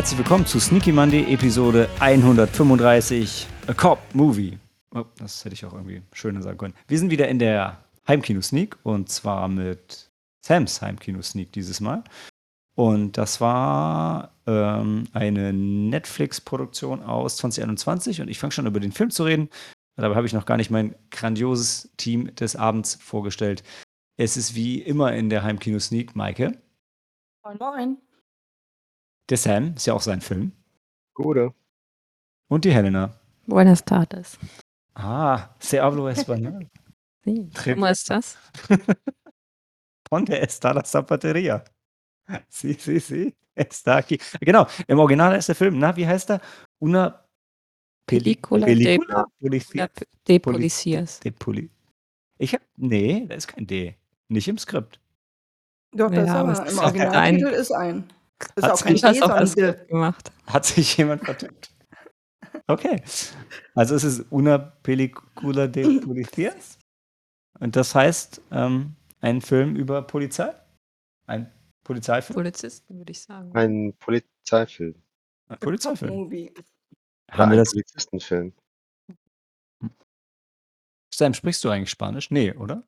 [0.00, 4.58] Herzlich willkommen zu Sneaky Monday Episode 135 A Cop Movie.
[4.94, 6.72] Oh, das hätte ich auch irgendwie schöner sagen können.
[6.88, 7.76] Wir sind wieder in der
[8.08, 10.10] Heimkino-Sneak und zwar mit
[10.40, 12.02] Sams Heimkino-Sneak dieses Mal.
[12.74, 19.10] Und das war ähm, eine Netflix-Produktion aus 2021 und ich fange schon über den Film
[19.10, 19.50] zu reden.
[19.96, 23.62] Dabei habe ich noch gar nicht mein grandioses Team des Abends vorgestellt.
[24.16, 26.56] Es ist wie immer in der Heimkino-Sneak Maike.
[27.44, 28.09] Moin, moin.
[29.30, 30.52] Der Sam, ist ja auch sein Film.
[31.14, 31.54] Gute.
[32.48, 33.14] Und die Helena.
[33.46, 34.38] Buenas tardes.
[34.94, 36.68] Ah, se hablo español.
[37.24, 37.48] Sí.
[37.64, 38.38] ¿Cómo estás?
[40.10, 41.62] ¿Dónde está la zapatería?
[42.48, 43.34] Sí, sí, sí.
[43.54, 44.18] Está aquí.
[44.40, 46.40] Genau, im Original ist der Film, na, wie heißt er?
[46.80, 47.26] Una
[48.06, 49.90] Película Película de, Policía
[50.26, 51.20] de Poli- policías.
[51.20, 51.70] de Poli.
[52.38, 53.96] Ich hab, nee, da ist kein D.
[54.28, 55.00] Nicht im Skript.
[55.92, 58.10] Doch, das Ja, aber aber es im ist Originaltitel ist ein.
[58.56, 59.74] Ist Hat auch kein auch sondern das D.
[59.86, 60.32] gemacht.
[60.46, 61.74] Hat sich jemand vertippt?
[62.66, 63.02] Okay.
[63.74, 66.78] Also es ist Una Película de Policías.
[67.58, 70.54] Und das heißt, ähm, ein Film über Polizei?
[71.26, 71.52] Ein
[71.84, 72.34] Polizeifilm?
[72.34, 73.54] Polizisten, würde ich sagen.
[73.54, 74.94] Ein Polizeifilm.
[75.48, 76.14] Ein Polizeifilm.
[76.14, 76.52] Movie.
[77.30, 77.72] Haben wir ein das?
[77.72, 78.52] Polizistenfilm.
[81.14, 82.30] Sam, sprichst du eigentlich Spanisch?
[82.30, 82.82] Nee, oder?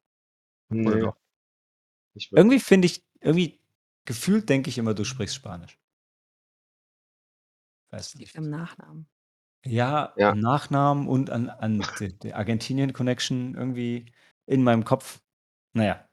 [0.70, 2.33] Oder Nee, wirklich.
[2.33, 3.62] Irgendwie finde ich, irgendwie
[4.05, 5.78] gefühlt denke ich immer, du sprichst Spanisch.
[7.91, 8.27] Weiß nicht.
[8.27, 9.09] Liegt am Nachnamen.
[9.64, 10.31] Ja, Ja.
[10.31, 14.12] am Nachnamen und an, an die, die Argentinien-Connection irgendwie
[14.47, 15.21] in meinem Kopf.
[15.75, 16.09] Naja,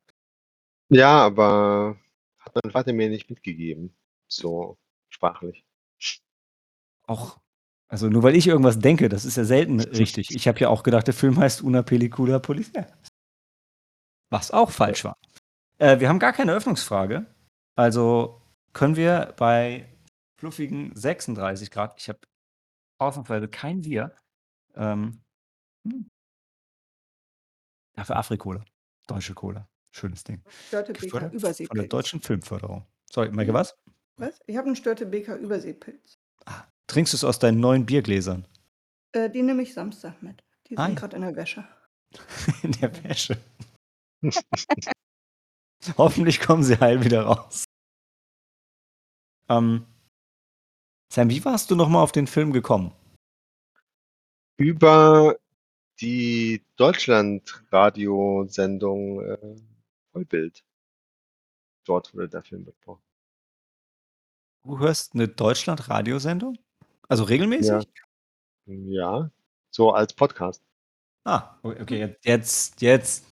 [0.89, 1.97] Ja, aber
[2.39, 3.95] hat mein Vater mir nicht mitgegeben.
[4.27, 4.77] So
[5.09, 5.65] sprachlich.
[7.07, 7.39] auch,
[7.87, 10.29] also nur weil ich irgendwas denke, das ist ja selten richtig.
[10.35, 12.87] Ich habe ja auch gedacht, der Film heißt Una Película Policía.
[14.29, 15.17] Was auch falsch war.
[15.79, 17.25] Äh, wir haben gar keine Öffnungsfrage.
[17.79, 18.41] Also
[18.73, 19.87] können wir bei
[20.35, 22.19] fluffigen 36 Grad, ich habe
[22.97, 24.13] ausnahmsweise kein Bier,
[24.75, 25.21] ähm,
[25.87, 26.09] hm.
[27.95, 28.65] dafür Afrikola,
[29.07, 29.65] deutsche Cola.
[29.91, 30.43] Schönes Ding.
[30.67, 31.89] Störte BK Gefördert von der Überseepilz.
[31.89, 32.85] deutschen Filmförderung.
[33.09, 33.77] Sorry, Maike, was?
[34.17, 34.41] Was?
[34.45, 36.19] Ich habe einen Störte BK Überseepilz.
[36.87, 38.45] Trinkst du es aus deinen neuen Biergläsern?
[39.13, 40.43] Äh, die nehme ich Samstag mit.
[40.67, 40.99] Die Ah, sind ja.
[40.99, 41.65] gerade in der Wäsche.
[42.61, 43.37] In der Wäsche.
[45.97, 47.65] Hoffentlich kommen sie heil wieder raus.
[49.49, 49.85] Ähm,
[51.11, 52.93] Sam, wie warst du nochmal auf den Film gekommen?
[54.57, 55.39] Über
[55.99, 59.55] die Deutschland-Radiosendung äh,
[60.11, 60.63] Vollbild.
[61.85, 63.01] Dort wurde der Film besprochen.
[64.63, 66.57] Du hörst eine Deutschland-Radiosendung?
[67.07, 67.71] Also regelmäßig?
[67.71, 67.81] Ja.
[68.65, 69.31] Ja,
[69.71, 70.61] so als Podcast.
[71.23, 73.29] Ah, okay, jetzt, jetzt, jetzt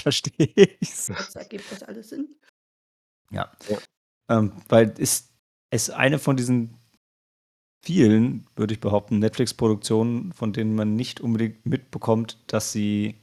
[0.00, 0.46] verstehe
[0.80, 1.06] ich's.
[1.06, 2.36] Das ergibt das alles Sinn.
[3.30, 3.50] Ja.
[3.68, 3.78] Ja.
[4.28, 5.32] Ähm, weil ist
[5.70, 6.76] es eine von diesen
[7.82, 13.20] vielen, würde ich behaupten, Netflix-Produktionen, von denen man nicht unbedingt mitbekommt, dass sie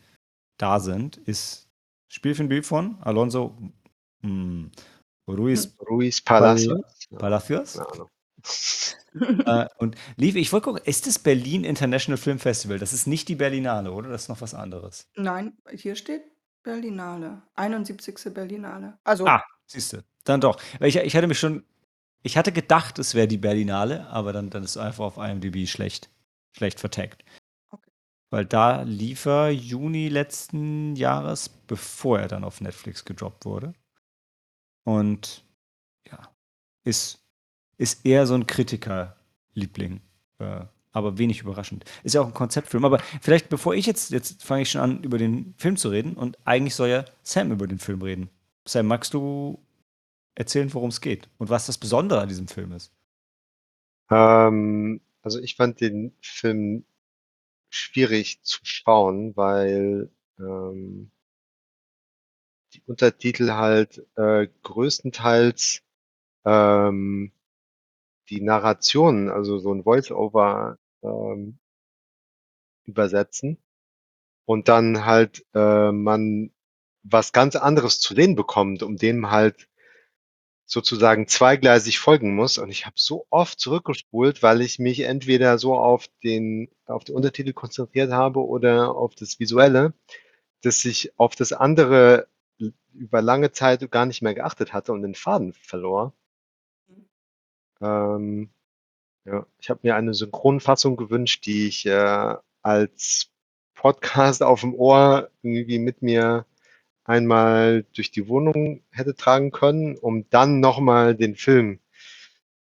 [0.58, 1.70] da sind, ist
[2.10, 3.56] Spielfilm von Alonso
[4.22, 4.72] hm,
[5.30, 7.08] Ruiz Ruiz Palacios.
[7.18, 7.78] Palacios.
[7.78, 8.10] Ahnung.
[9.46, 12.80] äh, und lief, ich wollte gucken, ist das Berlin International Film Festival?
[12.80, 14.10] Das ist nicht die Berlinale, oder?
[14.10, 15.10] Das ist noch was anderes.
[15.16, 16.24] Nein, hier steht
[16.64, 17.42] Berlinale.
[17.56, 18.34] 71.
[18.34, 19.00] Berlinale.
[19.04, 20.04] Also, Ah, siehst du.
[20.24, 20.62] Dann doch.
[20.80, 21.64] Weil ich, ich hatte mich schon,
[22.24, 25.68] ich hatte gedacht, es wäre die Berlinale, aber dann, dann ist es einfach auf IMDb
[25.68, 26.10] schlecht,
[26.56, 27.24] schlecht vertagt.
[27.70, 27.92] Okay.
[28.30, 33.74] Weil da lief er Juni letzten Jahres, bevor er dann auf Netflix gedroppt wurde.
[34.84, 35.46] Und
[36.10, 36.36] ja,
[36.84, 37.27] ist,
[37.78, 40.02] ist eher so ein Kritikerliebling.
[40.40, 41.86] Äh, aber wenig überraschend.
[42.04, 42.84] Ist ja auch ein Konzeptfilm.
[42.84, 46.14] Aber vielleicht, bevor ich jetzt, jetzt fange ich schon an, über den Film zu reden.
[46.14, 48.30] Und eigentlich soll ja Sam über den Film reden.
[48.66, 49.60] Sam, magst du
[50.34, 52.92] erzählen, worum es geht und was das Besondere an diesem Film ist?
[54.10, 56.86] Ähm, also ich fand den Film
[57.70, 60.10] schwierig zu schauen, weil
[60.40, 61.12] ähm,
[62.74, 65.82] die Untertitel halt äh, größtenteils
[66.46, 67.32] ähm,
[68.30, 71.60] die Narration, also so ein Voice-Over ähm,
[72.86, 73.58] übersetzen
[74.46, 76.52] und dann halt äh, man
[77.04, 79.68] was ganz anderes zu sehen bekommt, um dem halt
[80.66, 82.58] sozusagen zweigleisig folgen muss.
[82.58, 87.14] Und ich habe so oft zurückgespult, weil ich mich entweder so auf den auf die
[87.14, 89.94] Untertitel konzentriert habe oder auf das Visuelle,
[90.62, 92.28] dass ich auf das andere
[92.94, 96.14] über lange Zeit gar nicht mehr geachtet hatte und den Faden verlor.
[97.82, 98.50] Ähm,
[99.26, 103.32] ja, ich habe mir eine Synchronfassung gewünscht, die ich äh, als
[103.76, 106.46] Podcast auf dem Ohr irgendwie mit mir
[107.04, 111.80] einmal durch die Wohnung hätte tragen können, um dann nochmal den Film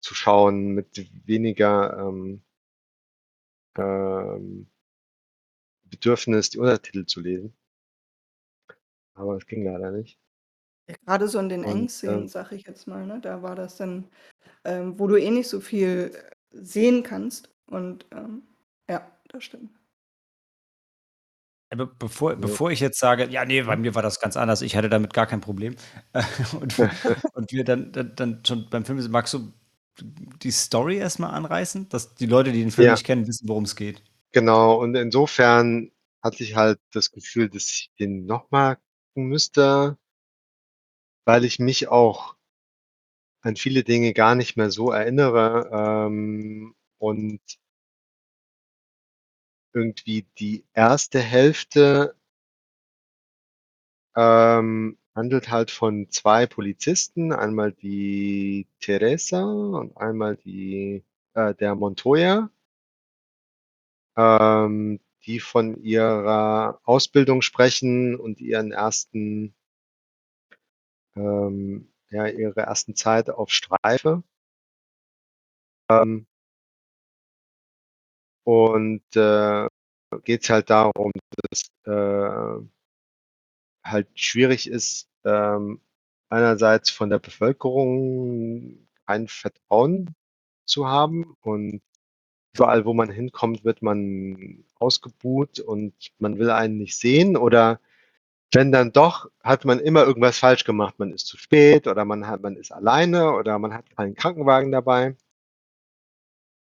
[0.00, 2.43] zu schauen, mit weniger ähm,
[3.76, 4.69] ähm,
[5.84, 7.54] Bedürfnis, die Untertitel zu lesen.
[9.14, 10.19] Aber es ging leider nicht.
[10.88, 13.55] Ja, grade so in den Und, Endszenen, ähm sage ich jetzt mal, ne, da war
[13.55, 14.08] das dann,
[14.64, 18.43] ähm, wo du eh nicht so viel, äh, sehen kannst und, ähm,
[18.90, 19.70] ja, das stimmt.
[21.73, 22.40] Aber bevor Ja.
[22.40, 23.82] bevor ich jetzt sage: „Ja, ne, bei Mhm.
[23.82, 25.76] mir war das ganz anders, ich hatte damit gar kein Problem“,
[26.61, 26.75] und
[27.35, 29.52] und wir dann dann dann schon beim Film sind, magst du
[30.43, 32.90] die Story erst mal anreißen, dass die Leute, die den Film Ja.
[32.90, 34.02] nicht kennen, wissen, worum's geht?
[34.35, 35.90] Genau, und insofern
[36.23, 38.76] hatte ich halt das Gefühl, dass ich den noch mal
[39.14, 39.96] gucken müsste
[41.28, 42.34] weil ich mich auch
[43.44, 47.40] an viele Dinge gar nicht mehr so erinnere, ähm, und
[49.75, 51.20] irgendwie die 1.
[51.20, 52.14] Hälfte
[54.16, 61.04] ähm, handelt halt von 2 Polizisten, einmal die Teresa und einmal die
[61.34, 62.50] äh, der Montoya
[64.16, 69.52] ähm, die von ihrer Ausbildung sprechen und ihren 1.
[71.19, 74.23] ähm, ja, ihre ersten Zeit auf Streife.
[75.91, 76.26] Ähm
[78.47, 79.69] und, äh,
[80.25, 81.12] geht's halt darum,
[81.50, 82.69] dass, äh
[83.85, 85.81] halt schwierig ist, ähm,
[86.31, 90.14] einerseits von der Bevölkerung ein Vertrauen
[90.67, 91.81] zu haben und
[92.55, 97.81] überall, wo man hinkommt, wird man ausgebuht und man will einen nicht sehen oder
[98.53, 100.99] wenn dann doch, hat man immer irgendwas falsch gemacht.
[100.99, 104.73] Man ist zu spät oder man hat man ist alleine oder man hat keinen Krankenwagen
[104.73, 105.17] dabei.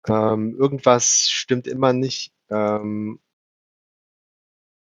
[0.09, 3.21] Ähm, irgendwas stimmt immer nicht, ähm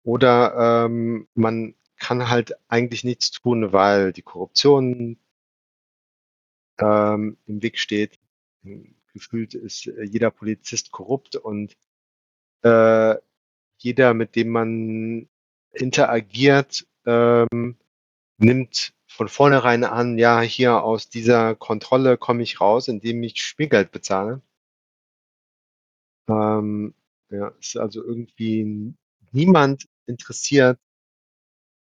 [0.05, 5.19] oder, ähm, man kann halt eigentlich nichts tun, weil die Korruption
[6.79, 8.19] ähm, im Weg steht.
[9.13, 11.77] Gefühlt ist, äh, jeder Polizist korrupt und,
[12.65, 13.17] äh,
[13.79, 15.30] jeder, mit dem man
[15.75, 17.77] interagiert, ähm,
[18.39, 23.93] nimmt von vornherein an: „Ja, hier aus dieser Kontrolle komme ich raus, indem ich Schmiergeld
[23.93, 24.43] bezahle.“
[26.29, 26.95] Ähm,
[27.31, 28.95] ja, ist also irgendwie
[29.33, 30.79] niemand interessiert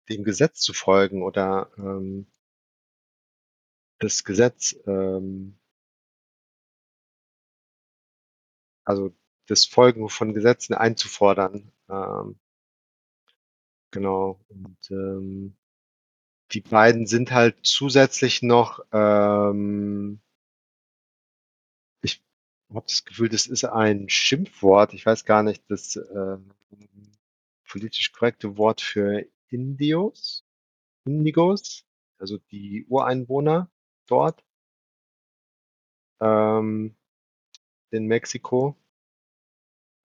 [0.08, 2.26] dem Gesetz zu folgen oder, ähm
[4.00, 5.56] das Gesetz, ähm
[8.86, 9.12] also,
[9.48, 12.38] das Folgen von Gesetzen einzufordern, ähm
[13.96, 14.38] genau.
[14.48, 15.56] Und, ähm,
[16.52, 20.20] die beiden sind halt zusätzlich noch, ähm
[22.02, 22.22] ich
[22.70, 24.94] habe das Gefühl, das ist ein Schimpfwort.
[24.94, 26.50] Ich weiß gar nicht, das, ähm,
[27.68, 30.44] politisch korrekte Wort für Indios
[31.06, 31.86] Indigos,
[32.18, 33.70] also die Ureinwohner
[34.08, 34.44] dort.
[36.20, 36.94] Ähm,
[37.90, 38.76] in Mexiko.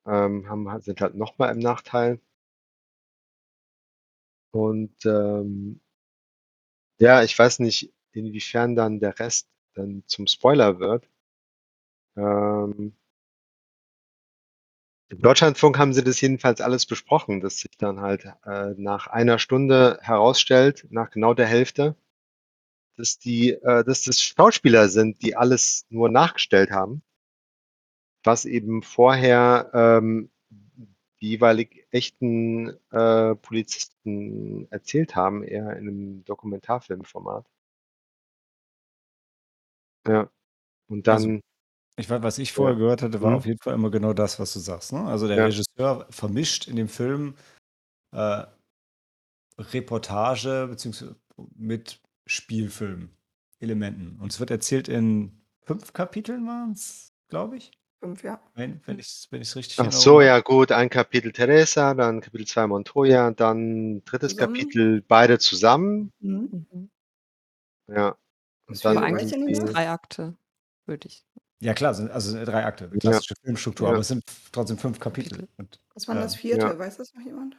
[0.06, 2.20] Ähm, haben sind halt noch mal im Nachteil.
[4.53, 5.79] Und, ähm
[7.00, 11.08] ja, ich weiß nicht, inwiefern dann der Rest dann zum Spoiler wird.
[12.17, 12.93] Ähm
[15.12, 19.39] Im Deutschlandfunk haben sie das jedenfalls alles besprochen, dass sich dann halt, äh, nach 1
[19.39, 21.96] Stunde herausstellt, nach genau der Hälfte
[23.00, 27.01] dass die äh, dass das Schauspieler sind, die alles nur nachgestellt haben
[28.25, 30.31] was eben vorher, ähm,
[31.22, 37.46] die jeweilig echten, äh, Polizisten erzählt haben, eher in 'nem Dokumentarfilmformat.
[40.08, 40.30] Ja.
[40.88, 41.42] Und Also, dann
[41.98, 42.66] ich wa was ich Ja.
[42.66, 43.38] vorher gehört hatte, war Mhm.
[43.38, 45.04] auf jeden Fall immer genau das, was du sagst, ne?
[45.06, 45.46] Also, der Ja.
[45.46, 47.36] Regisseur vermischt in dem Film,
[48.13, 48.46] äh,
[49.60, 51.18] Reportage beziehungsweise
[51.56, 54.20] mit Spielfilmelementen.
[54.20, 57.72] Und es wird erzählt in 5 Kapiteln waren's, glaube ich?
[58.01, 58.41] 5, ja.
[58.55, 62.46] Wenn wenn ich's wenn ich's richtig Ach so, ja gut, ein Kapitel Teresa, dann Kapitel
[62.46, 64.36] 2 Montoya, dann 3.
[64.36, 64.38] Zusammen?
[64.38, 66.12] Kapitel beide zusammen.
[66.20, 66.65] Mhm.
[66.72, 66.89] Mhm.
[67.88, 68.15] Ja.
[68.67, 69.74] Und Aber dann viel eigentlich in das?
[69.74, 70.36] 3 Akte,
[70.86, 71.25] würde ich
[71.63, 73.00] Ja klar, sind also, 3 Akte, Ja.
[73.00, 74.01] klassische Filmstruktur, aber Ja.
[74.01, 75.48] es sind trotzdem 5 Kapitel Kapitel.
[75.58, 76.58] und, Was war 'n das 4.?
[76.58, 76.79] Ja.
[76.79, 77.55] Weiß das noch jemand?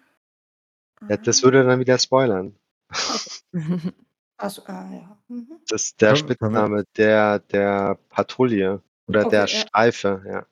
[1.08, 2.56] Ja, das würde dann wieder spoilern.
[2.90, 3.18] Okay.
[4.38, 5.18] Ach so, ah ja.
[5.28, 5.61] Mhm.
[5.68, 9.66] Das ist der Spitzname der der Patrouille oder der Okay, ja.
[9.68, 10.47] Streife, ja.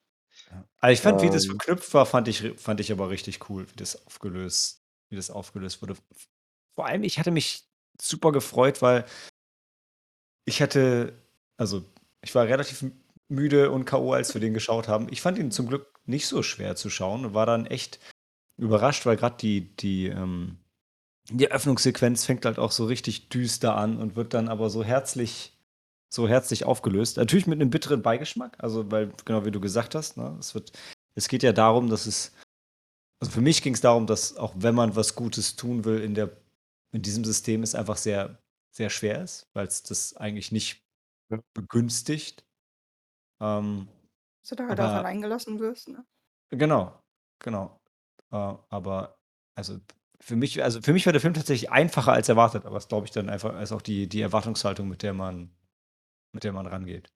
[0.51, 0.65] Ja.
[0.81, 3.67] Aber ich fand, wie das Ähm verknüpft war, fand ich fand ich aber richtig cool,
[3.71, 5.97] wie das aufgelöst wie das aufgelöst wurde.
[6.77, 7.65] Vor allem, ich hatte mich
[8.01, 9.05] super gefreut, weil
[10.49, 11.13] ich hatte
[11.57, 11.85] also,
[12.23, 12.93] ich war relativ m
[13.29, 15.07] müde und K.O., als wir den geschaut haben.
[15.11, 18.01] Ich fand ihn zum Glück nicht so schwer zu schauen und war dann echt
[18.59, 20.59] überrascht, weil grad die die, ähm
[21.31, 25.59] die Eröffnungssequenz fängt halt auch so richtig düster an und wird dann aber so herzlich
[26.13, 27.17] so herzlich aufgelöst.
[27.17, 30.73] Natürlich mit einem bitteren Beigeschmack, also weil, genau wie du gesagt hast, ne, es wird,
[31.15, 32.35] es geht ja darum, dass es,
[33.21, 36.15] also für mich ging es darum, dass auch wenn man was Gutes tun will in
[36.15, 36.31] der,
[36.93, 38.39] in diesem System, es einfach sehr,
[38.73, 40.83] sehr schwer ist, weil es das eigentlich nicht
[41.31, 41.39] Ja.
[41.55, 42.45] begünstigt.
[43.41, 43.89] Ähm,
[44.43, 46.05] Dass du da halt auch aber allein gelassen wirst, ne?
[46.51, 47.01] genau,
[47.39, 47.81] genau.
[48.33, 49.19] Äh, aber
[49.57, 49.79] also
[50.21, 53.07] für mich, also für mich war der Film tatsächlich einfacher als erwartet, aber es glaube
[53.07, 55.51] ich dann einfach ist auch die, die Erwartungshaltung, mit der man,
[56.33, 57.11] mit der man rangeht.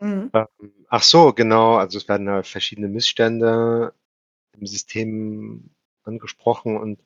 [0.00, 0.30] Mhm.
[0.34, 0.46] Ähm,
[0.88, 1.76] ach so, genau.
[1.76, 3.94] Also es werden halt verschiedene Missstände
[4.58, 5.70] im System
[6.04, 7.00] angesprochen und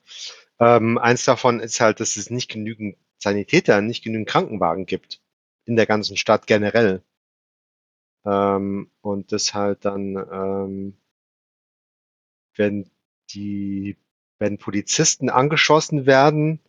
[0.61, 5.23] ähm, eins davon ist halt, dass es nicht genügend Sanitäter, nicht genügend Krankenwagen gibt
[5.67, 7.03] in der ganzen Stadt generell.
[8.25, 10.99] Ähm, und das halt dann, ähm,
[12.57, 12.91] wenn
[13.31, 13.97] die,
[14.39, 16.61] wenn Polizisten angeschossen werden,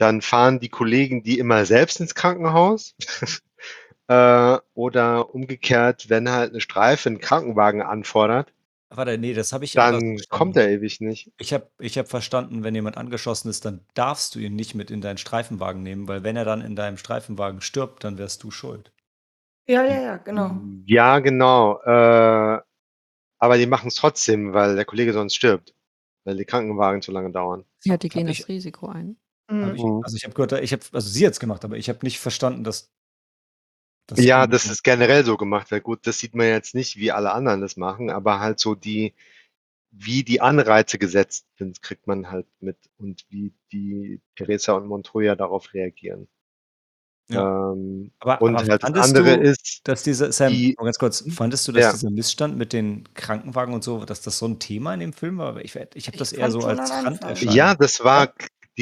[0.00, 2.94] dann fahren die Kollegen die immer selbst ins Krankenhaus.
[4.08, 8.52] äh, oder umgekehrt, wenn halt eine Streife einen Krankenwagen anfordert,
[8.92, 11.30] Warte, nee, das habe ich anders dann kommt er ewig nicht.
[11.38, 14.90] Ich habe ich hab verstanden, wenn jemand angeschossen ist, dann darfst du ihn nicht mit
[14.90, 18.50] in deinen Streifenwagen nehmen, weil wenn er dann in deinem Streifenwagen stirbt, dann wärst du
[18.50, 18.92] schuld.
[19.68, 20.60] Ja, ja, ja, genau.
[20.86, 21.80] Ja, genau.
[21.82, 22.60] Äh,
[23.38, 25.72] aber die machen es trotzdem, weil der Kollege sonst stirbt,
[26.24, 27.64] weil die Krankenwagen zu lange dauern.
[27.84, 29.18] Ja, die gehen Hab ich- das Risiko ein.
[29.50, 29.74] Hab Mhm.
[29.74, 30.00] ich, Mhm.
[30.04, 32.62] also ich habe gehört, ich habe, also sie jetzt gemacht, aber ich habe nicht verstanden,
[32.64, 32.90] dass.
[34.06, 35.70] dass Ja, das ist generell so gemacht.
[35.72, 38.74] Weil gut, das sieht man jetzt nicht, wie alle anderen das machen, aber halt so
[38.74, 39.14] die,
[39.92, 45.34] wie die Anreize gesetzt sind, kriegt man halt mit und wie die Teresa und Montoya
[45.34, 46.28] darauf reagieren.
[47.28, 47.72] Ja.
[47.72, 50.84] Ähm, Aber- und aber halt das fandest andere du- ist, Dass dieser, Sam, Die- mal
[50.86, 51.92] ganz kurz, fandest du, dass Ja.
[51.92, 55.38] dieser Missstand mit den Krankenwagen und so, dass das so ein Thema in dem Film
[55.38, 55.56] war?
[55.58, 57.04] Ich, ich habe Ich das eher so als Anfang.
[57.18, 57.54] Randerscheinung.
[57.54, 58.32] ja, das war Ja.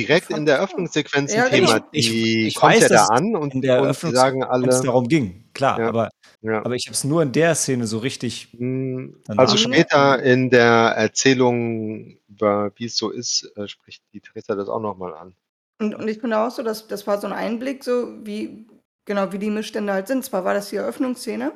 [0.06, 0.60] Direkt in der.
[0.62, 1.72] Öffnungssequenz Ja, ein genau.
[1.74, 1.88] Thema.
[1.92, 4.40] Ich- Die ich kommt weiß, ja da an und, in der und die Öffnungs- sagen
[4.40, 5.88] Wenn es alle, darum ging, klar, Ja.
[5.88, 6.08] aber,
[6.42, 6.64] ja.
[6.64, 8.48] aber ich habe es nur in der Szene so richtig.
[8.58, 14.54] Danach- Also später in der Erzählung über wie es so ist, äh, spricht die Teresa
[14.54, 15.34] das auch nochmal an.
[15.80, 18.66] Und, und ich finde auch so, dass das war so ein Einblick, so wie,
[19.04, 20.24] genau, wie die Missstände halt sind.
[20.24, 21.52] Zwar war das die Eröffnungsszene,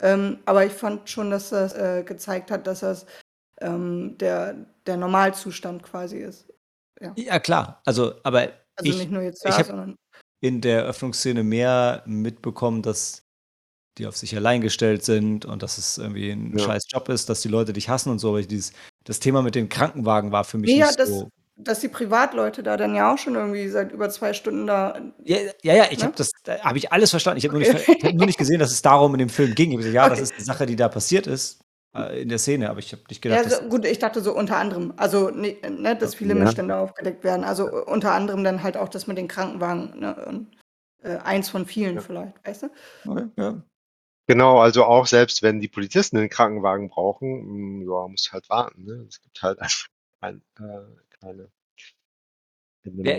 [0.00, 3.06] ähm, aber ich fand schon, dass das äh, gezeigt hat, dass das
[3.60, 4.54] ähm, der,
[4.86, 6.46] der Normalzustand quasi ist.
[7.16, 7.80] Ja, klar.
[7.84, 8.40] Also, aber
[8.76, 9.96] Also ich nicht nur jetzt ich da, hab- sondern.
[10.40, 13.22] in der Eröffnungsszene mehr mitbekommen, dass
[13.98, 16.64] die auf sich allein gestellt sind und dass es irgendwie ein Ja.
[16.66, 18.28] scheiß Job ist, dass die Leute dich hassen und so.
[18.30, 18.72] Aber dieses,
[19.04, 21.28] das Thema mit den Krankenwagen war für mich Nee, ja, nicht das, so.
[21.56, 25.00] dass die Privatleute da dann ja auch schon irgendwie seit über zwei Stunden da.
[25.24, 26.04] Ja, ja, ja ich Ne?
[26.04, 27.38] habe das, da habe ich alles verstanden.
[27.38, 29.54] Ich habe nur, nicht ver- ich nur nicht gesehen, dass es darum in dem Film
[29.54, 29.70] ging.
[29.70, 30.24] Ich hab gesagt, ja, das Okay.
[30.24, 31.60] ist eine Sache, die da passiert ist
[31.96, 34.20] äh, in der Szene, aber ich habe nicht Ja, gedacht, so, dass, gut, ich dachte
[34.20, 34.92] so unter anderem.
[34.96, 36.40] Also, ne, ne, dass viele Ja.
[36.44, 37.44] Missstände aufgedeckt werden.
[37.44, 39.98] Also äh, unter anderem dann halt auch das mit den Krankenwagen.
[40.00, 40.56] Ne, und,
[41.02, 42.00] äh, eins von vielen Ja.
[42.00, 42.70] vielleicht, weißt du?
[43.08, 43.62] okay, ja.
[44.28, 48.84] Genau, also auch selbst wenn die Polizisten einen Krankenwagen brauchen, ja, muss halt warten.
[48.84, 49.06] Ne?
[49.08, 49.86] Es gibt halt einfach
[50.20, 51.48] ein, äh, keine.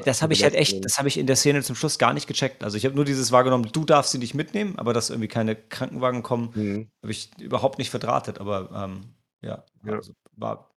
[0.05, 2.27] Das habe ich halt echt, das habe ich in der Szene zum Schluss gar nicht
[2.27, 2.63] gecheckt.
[2.63, 5.55] Also ich habe nur dieses wahrgenommen, du darfst sie nicht mitnehmen, aber dass irgendwie keine
[5.55, 6.88] Krankenwagen kommen, Mhm.
[7.01, 8.39] habe ich überhaupt nicht verdrahtet.
[8.39, 9.93] Aber ähm, ja, Ja.
[9.93, 10.71] also war,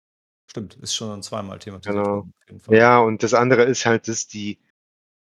[0.50, 2.10] stimmt, ist schon zweimal thematisiert Genau.
[2.18, 2.34] worden.
[2.42, 2.76] Auf jeden Fall.
[2.78, 4.60] Ja, und das andere ist halt, dass die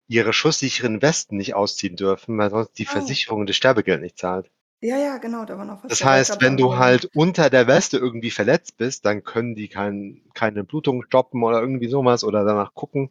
[0.08, 2.92] ihre schusssicheren Westen nicht ausziehen dürfen, weil sonst die Oh.
[2.92, 4.50] Versicherung das Sterbegeld nicht zahlt.
[4.82, 5.90] Ja, ja, genau, da war noch was.
[5.90, 10.22] Das heißt, wenn du halt unter der Weste irgendwie verletzt bist, dann können die kein,
[10.32, 13.10] keine Blutung stoppen oder irgendwie sowas oder danach gucken.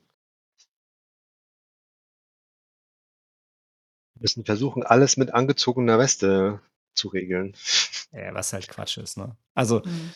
[4.20, 6.60] Müssen versuchen, alles mit angezogener Weste
[6.94, 7.54] zu regeln.
[8.12, 9.36] Ja, was halt Quatsch ist, ne?
[9.54, 10.10] Also, Mhm.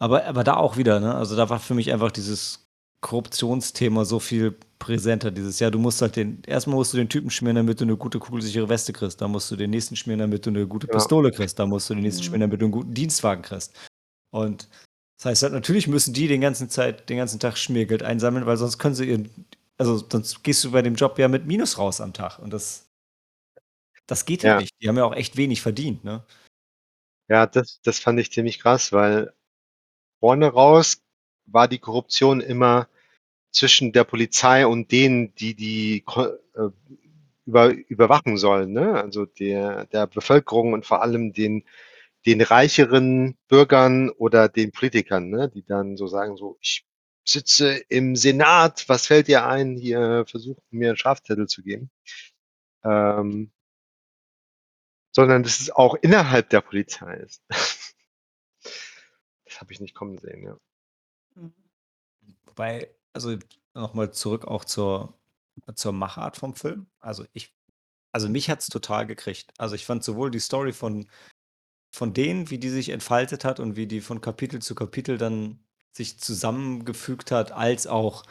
[0.00, 1.14] aber, aber da auch wieder, ne?
[1.14, 2.66] Also da war für mich einfach dieses
[3.00, 5.30] Korruptionsthema so viel präsenter.
[5.30, 7.96] Dieses, ja, du musst halt den, erstmal musst du den Typen schmieren, damit du eine
[7.96, 9.20] gute kugelsichere Weste kriegst.
[9.20, 10.94] Dann musst du den nächsten schmieren, damit du eine gute Ja.
[10.94, 11.60] Pistole kriegst.
[11.60, 12.26] Dann musst du den nächsten Mhm.
[12.26, 13.72] schmieren, damit du einen guten Dienstwagen kriegst.
[14.30, 14.68] Und
[15.18, 18.56] das heißt halt, natürlich müssen die den ganzen Zeit, den ganzen Tag Schmiergeld einsammeln, weil
[18.56, 19.30] sonst können sie ihren,
[19.78, 22.40] also sonst gehst du bei dem Job ja mit Minus raus am Tag.
[22.40, 22.87] Und das,
[24.08, 24.60] das geht ja Ja.
[24.60, 24.74] nicht.
[24.82, 26.24] Die haben ja auch echt wenig verdient, ne?
[27.28, 29.32] Ja, das, das fand ich ziemlich krass, weil
[30.20, 31.02] vorne raus
[31.46, 32.88] war die Korruption immer
[33.52, 36.70] zwischen der Polizei und denen, die die ko- äh,
[37.46, 38.94] über, überwachen sollen, ne?
[38.94, 41.64] Also der, der Bevölkerung und vor allem den,
[42.26, 45.50] den reicheren Bürgern oder den Politikern, ne?
[45.50, 46.86] Die dann so sagen, so, ich
[47.26, 51.90] sitze im Senat, was fällt dir ein, hier versuchen mir einen Strafzettel zu geben.
[52.84, 53.50] Ähm,
[55.18, 57.42] sondern dass es auch innerhalb der Polizei ist.
[59.44, 60.56] Das habe ich nicht kommen sehen, ja.
[61.34, 61.52] Mhm.
[62.46, 63.36] Wobei, also
[63.74, 65.18] nochmal zurück auch zur,
[65.74, 66.86] zur Machart vom Film.
[67.00, 67.52] Also ich
[68.12, 69.52] Also mich hat es total gekriegt.
[69.58, 71.08] Also ich fand sowohl die Story von,
[71.90, 75.64] von denen, wie die sich entfaltet hat und wie die von Kapitel zu Kapitel dann
[75.92, 78.24] sich zusammengefügt hat, als auch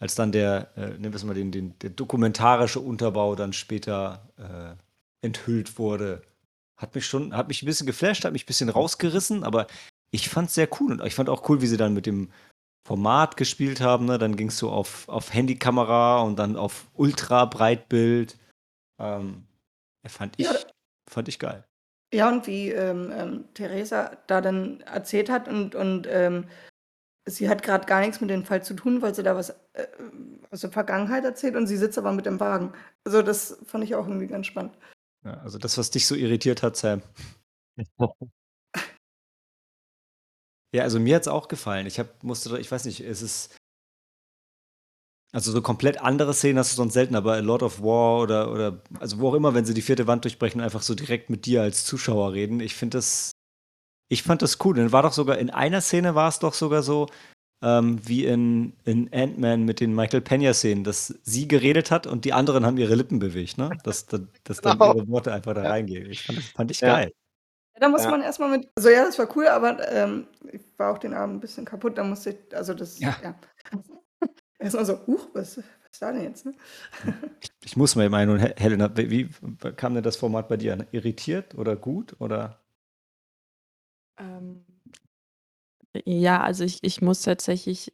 [0.00, 4.30] als dann der, äh, nehmen wir es mal den, den, der dokumentarische Unterbau dann später
[4.38, 4.82] äh,
[5.22, 6.22] enthüllt wurde,
[6.76, 9.66] hat mich schon, hat mich ein bisschen geflasht, hat mich ein bisschen rausgerissen, aber
[10.12, 12.30] ich fand es sehr cool und ich fand auch cool, wie sie dann mit dem
[12.86, 14.06] Format gespielt haben.
[14.06, 14.18] Ne?
[14.18, 18.38] Dann ging es so auf, auf Handykamera und dann auf Ultra-Breitbild.
[18.98, 19.46] Ähm,
[20.06, 20.54] fand, ich, Ja.
[21.08, 21.64] fand ich geil.
[22.12, 26.48] Ja, und wie ähm, ähm, Theresa da dann erzählt hat und, und ähm,
[27.28, 29.86] sie hat gerade gar nichts mit dem Fall zu tun, weil sie da was äh,
[30.50, 32.72] aus der Vergangenheit erzählt und sie sitzt aber mit dem Wagen.
[33.04, 34.76] Also das fand ich auch irgendwie ganz spannend.
[35.24, 37.02] Ja, also das, was dich so irritiert hat, Sam.
[40.74, 41.86] Ja, also mir hat es auch gefallen.
[41.86, 43.56] Ich hab, musste, ich weiß nicht, es ist.
[45.32, 48.50] Also so komplett andere Szenen hast du sonst selten, aber A Lord of War oder,
[48.50, 51.46] oder also wo auch immer, wenn sie die vierte Wand durchbrechen, einfach so direkt mit
[51.46, 52.58] dir als Zuschauer reden.
[52.58, 53.30] Ich finde das,
[54.10, 54.76] ich fand das cool.
[54.76, 57.08] Dann war doch sogar, in einer Szene war es doch sogar so,
[57.62, 62.32] ähm, wie in, in Ant-Man mit den Michael Pena-Szenen, dass sie geredet hat und die
[62.32, 63.70] anderen haben ihre Lippen bewegt, ne?
[63.84, 64.94] Dass, dass, dass dann Genau.
[64.96, 65.70] ihre Worte einfach da Ja.
[65.70, 66.10] reingehen.
[66.10, 66.94] Ich fand, das fand ich Ja.
[66.94, 67.12] geil.
[67.74, 68.10] Ja, da muss Ja.
[68.10, 68.68] man erstmal mit.
[68.76, 71.98] Also ja, das war cool, aber ähm, ich war auch den Abend ein bisschen kaputt.
[71.98, 73.16] Da musste ich, also das, Ja.
[73.22, 73.34] ja.
[74.58, 76.44] Erstmal so, huch, was, was ist da denn jetzt?
[76.44, 76.52] Ne?
[77.64, 79.28] Ich muss mal meinen, und He- Helena, wie, wie
[79.76, 80.86] kam denn das Format bei dir an?
[80.92, 82.14] Irritiert oder gut?
[82.20, 82.60] Oder?
[84.18, 84.64] Ähm,
[86.04, 87.92] ja, also ich, ich muss tatsächlich,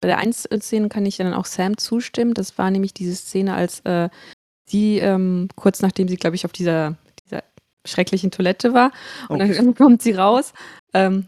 [0.00, 2.34] bei der einen Szene kann ich dann auch Sam zustimmen.
[2.34, 4.08] Das war nämlich diese Szene, als äh,
[4.68, 7.42] sie, ähm, kurz nachdem sie, glaube ich, auf dieser, dieser
[7.86, 8.92] schrecklichen Toilette war,
[9.28, 9.46] und Oh.
[9.46, 10.52] dann kommt sie raus.
[10.94, 11.26] Ähm,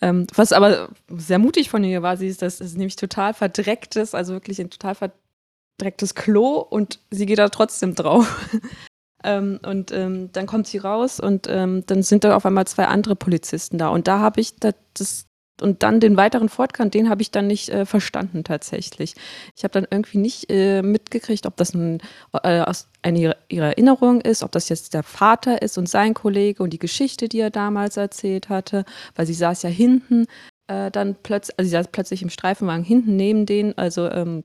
[0.00, 4.14] ähm, was aber sehr mutig von ihr war, sie ist das ist nämlich total verdrecktes,
[4.14, 8.48] also wirklich ein total verdrecktes Klo und sie geht da trotzdem drauf.
[9.24, 12.86] ähm, und ähm, dann kommt sie raus und ähm, dann sind da auf einmal zwei
[12.86, 13.88] andere Polizisten da.
[13.88, 15.28] Und da habe ich da, das
[15.60, 19.14] und dann den weiteren Fortgang, den habe ich dann nicht äh, verstanden tatsächlich.
[19.56, 22.00] Ich habe dann irgendwie nicht äh, mitgekriegt, ob das ein,
[22.44, 26.14] äh, aus eine ihrer, ihrer Erinnerung ist, ob das jetzt der Vater ist und sein
[26.14, 28.84] Kollege und die Geschichte, die er damals erzählt hatte,
[29.16, 30.26] weil sie saß ja hinten
[30.68, 34.44] äh, dann plötzlich, also sie saß plötzlich im Streifenwagen hinten neben denen, also ähm,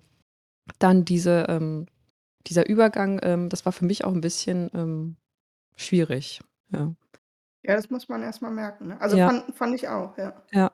[0.80, 1.86] dann diese, ähm,
[2.48, 5.16] dieser Übergang, ähm, das war für mich auch ein bisschen ähm,
[5.76, 6.42] schwierig.
[6.72, 6.94] Ja.
[7.64, 8.88] Ja, das muss man erstmal merken.
[8.90, 9.02] Ne?
[9.02, 9.28] Also Ja.
[9.28, 10.34] fand, fand ich auch, ja.
[10.52, 10.72] Ja.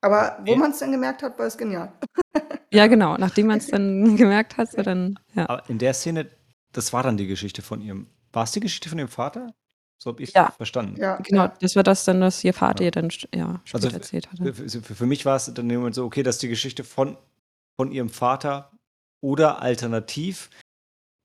[0.00, 0.56] Aber wo Okay.
[0.60, 1.92] man es dann gemerkt hat, war es genial.
[2.72, 3.16] ja, genau.
[3.16, 5.48] Nachdem man es dann gemerkt hat, so dann, ja.
[5.48, 6.28] Aber in der Szene,
[6.72, 8.06] das war dann die Geschichte von ihrem.
[8.32, 9.54] War es die Geschichte von ihrem Vater?
[10.00, 10.52] So habe ich es Ja.
[10.52, 10.96] verstanden.
[11.00, 11.54] Ja, Genau, ja.
[11.60, 12.88] das war das dann, was ihr Vater Ja.
[12.88, 14.54] ihr dann st- ja, später Also erzählt hatte.
[14.54, 16.48] Für, für, für mich war es dann in dem Moment so, okay, das ist die
[16.48, 17.16] Geschichte von,
[17.76, 18.70] von ihrem Vater
[19.20, 20.50] oder alternativ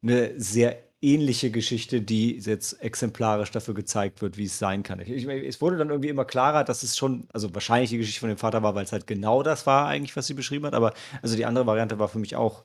[0.04, 5.00] eine sehr ähnliche Geschichte, die jetzt exemplarisch dafür gezeigt wird, wie es sein kann.
[5.00, 8.22] Ich, ich, es wurde dann irgendwie immer klarer, dass es schon, also wahrscheinlich die Geschichte
[8.22, 10.74] von dem Vater war, weil es halt genau das war eigentlich, was sie beschrieben hat,
[10.74, 12.64] aber also die andere Variante war für mich auch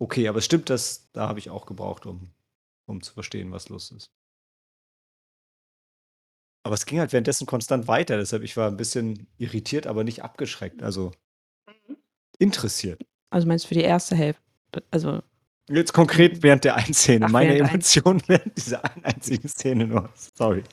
[0.00, 2.30] okay, aber es stimmt, dass da habe ich auch gebraucht, um,
[2.86, 4.10] um zu verstehen, was los ist.
[6.64, 10.24] Aber es ging halt währenddessen konstant weiter, deshalb ich war ein bisschen irritiert, aber nicht
[10.24, 11.12] abgeschreckt, also
[12.38, 13.00] interessiert.
[13.30, 14.42] Also meinst du für die erste Hälfte?
[14.90, 15.22] Also,
[15.72, 17.26] Jetzt konkret während der einen Szene.
[17.26, 20.12] Ach, Meine während ein- Emotionen während dieser einen einzigen Szene nur.
[20.34, 20.64] Sorry.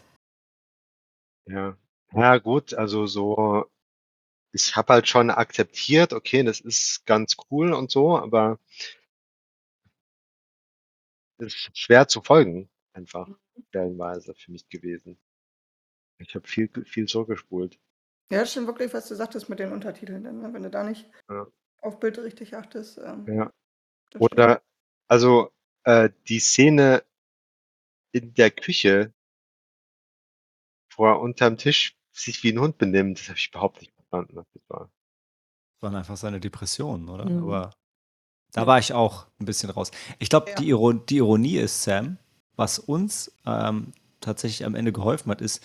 [1.48, 1.78] Ja.
[2.14, 3.66] Ja, gut, also so,
[4.54, 8.60] ich habe halt schon akzeptiert, okay, das ist ganz cool und so, aber
[11.38, 13.28] es ist schwer zu folgen, einfach
[13.70, 15.20] stellenweise für mich gewesen.
[16.20, 17.78] Ich habe viel, viel zurückgespult.
[18.32, 20.24] ja, das stimmt wirklich, was du sagtest mit den Untertiteln.
[20.24, 20.52] Denn, ne?
[20.54, 21.46] Wenn du da nicht Ja.
[21.82, 22.98] auf Bild richtig achtest.
[22.98, 23.54] Ähm, Ja.
[24.12, 24.62] das stimmt.
[25.08, 25.52] Also
[25.84, 27.04] äh, die Szene
[28.12, 29.14] in der Küche,
[30.96, 34.36] wo er unterm Tisch sich wie ein Hund benimmt, das habe ich überhaupt nicht verstanden,
[34.36, 34.90] was das war.
[35.76, 37.30] Das waren einfach seine Depressionen, oder?
[37.30, 37.44] Mhm.
[37.44, 37.72] Aber
[38.54, 38.68] da Ja.
[38.68, 39.92] war ich auch ein bisschen raus.
[40.20, 40.56] Ich glaube, Ja.
[40.56, 42.18] die, Iron die Ironie ist, Sam,
[42.56, 45.64] was uns ähm, tatsächlich am Ende geholfen hat, ist,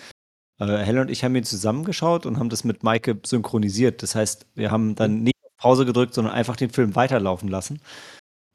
[0.61, 4.03] äh, Helen und ich haben ihn zusammengeschaut und haben das mit Maike synchronisiert.
[4.03, 7.81] Das heißt, wir haben dann nicht auf Pause gedrückt, sondern einfach den Film weiterlaufen lassen.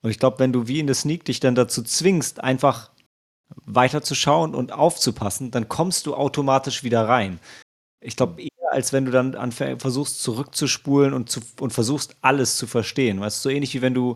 [0.02, 2.92] Und ich glaube, wenn du wie in der Sneak dich dann dazu zwingst, einfach
[3.66, 7.40] weiterzuschauen und aufzupassen, dann kommst du automatisch wieder rein.
[8.02, 12.68] Ich glaube eher, als wenn du dann versuchst zurückzuspulen und, zu, und versuchst alles zu
[12.68, 13.20] verstehen.
[13.20, 14.16] Weißt du, so ähnlich wie wenn du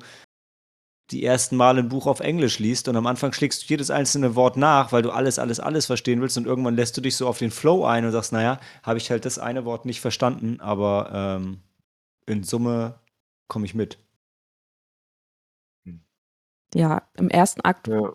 [1.11, 4.35] die ersten Mal ein Buch auf Englisch liest und am Anfang schlägst du jedes einzelne
[4.35, 7.27] Wort nach, weil du alles, alles, alles verstehen willst und irgendwann lässt du dich so
[7.27, 10.61] auf den Flow ein und sagst, naja, habe ich halt das eine Wort nicht verstanden,
[10.61, 11.59] aber ähm,
[12.25, 12.95] in Summe
[13.49, 13.97] komme ich mit.
[16.73, 18.13] Ja, im ersten Akt Ja.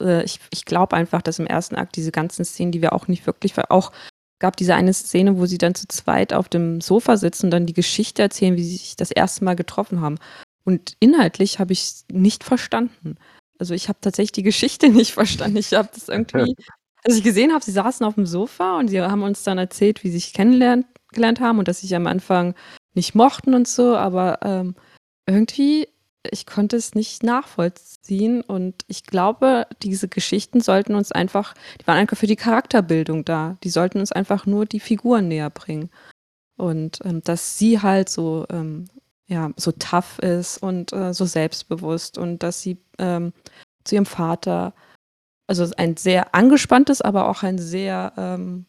[0.00, 3.08] äh, ich, ich glaube einfach, dass im ersten Akt diese ganzen Szenen, die wir auch
[3.08, 3.92] nicht wirklich, auch
[4.40, 7.66] gab diese eine Szene, wo sie dann zu zweit auf dem Sofa sitzen und dann
[7.66, 10.18] die Geschichte erzählen, wie sie sich das erste Mal getroffen haben.
[10.64, 13.16] Und inhaltlich habe ich es nicht verstanden.
[13.58, 15.56] Also ich habe tatsächlich die Geschichte nicht verstanden.
[15.56, 16.56] Ich habe das irgendwie,
[17.04, 20.02] als ich gesehen habe, sie saßen auf dem Sofa und sie haben uns dann erzählt,
[20.04, 22.54] wie sie sich kennengelernt haben und dass sie sich am Anfang
[22.94, 24.74] nicht mochten und so, aber ähm,
[25.26, 25.88] irgendwie,
[26.30, 31.98] ich konnte es nicht nachvollziehen und ich glaube, diese Geschichten sollten uns einfach, die waren
[31.98, 33.56] einfach für die Charakterbildung da.
[33.62, 35.90] Die sollten uns einfach nur die Figuren näher bringen.
[36.56, 38.86] Und ähm, dass sie halt so ähm,
[39.26, 43.32] ja, so tough ist und äh, so selbstbewusst und dass sie ähm,
[43.84, 44.74] zu ihrem Vater,
[45.46, 48.66] also ein sehr angespanntes, aber auch ein sehr, ähm,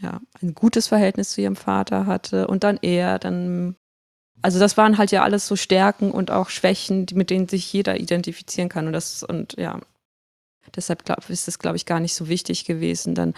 [0.00, 3.76] ja, ein gutes Verhältnis zu ihrem Vater hatte und dann er, dann,
[4.42, 7.72] also das waren halt ja alles so Stärken und auch Schwächen, die, mit denen sich
[7.72, 9.80] jeder identifizieren kann und das, und ja,
[10.74, 13.34] deshalb glaub, ist es, glaube ich, gar nicht so wichtig gewesen, dann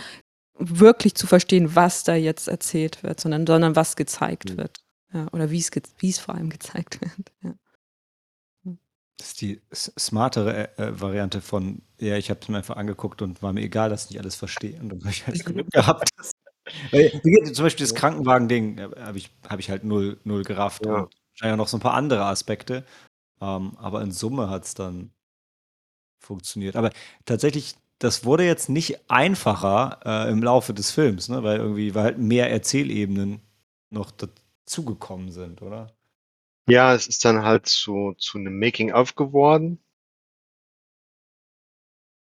[0.59, 4.57] wirklich zu verstehen, was da jetzt erzählt wird, sondern, sondern was gezeigt mhm.
[4.59, 4.79] wird.
[5.13, 7.33] Ja, oder wie es vor allem gezeigt wird.
[7.43, 7.55] Ja.
[9.17, 13.21] Das ist die smartere äh, äh, Variante von, ja, ich habe es mir einfach angeguckt
[13.21, 14.79] und war mir egal, dass ich nicht alles verstehe.
[14.81, 16.11] Und dann habe ich halt Glück gehabt.
[16.91, 17.11] Weil,
[17.53, 20.85] zum Beispiel das Krankenwagen-Ding äh, habe ich, hab ich halt null, null gerafft.
[20.87, 20.95] Ja.
[21.03, 22.85] Und wahrscheinlich auch noch so ein paar andere Aspekte.
[23.41, 25.11] Ähm, aber in Summe hat es dann
[26.19, 26.77] funktioniert.
[26.77, 26.91] Aber
[27.25, 31.43] tatsächlich, das wurde jetzt nicht einfacher äh, im Laufe des Films, ne?
[31.43, 33.41] weil irgendwie war halt mehr Erzählebenen
[33.91, 34.13] noch
[34.67, 35.95] zugekommen sind, oder?
[36.69, 39.79] Ja, es ist dann halt zu, zu einem Making-of geworden.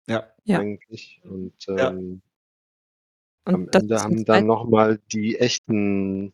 [0.08, 0.28] Ja.
[0.44, 0.60] Ja.
[0.60, 1.22] Eigentlich.
[1.24, 2.22] Und ähm, Und
[3.46, 6.34] am das Ende haben dann nochmal die echten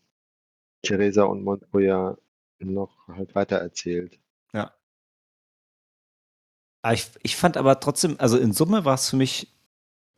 [0.81, 2.17] Theresa und Montoya
[2.59, 4.19] noch halt weitererzählt.
[4.53, 4.73] Ja.
[6.81, 9.53] Ah, ich, ich fand aber trotzdem, also in Summe war es für mich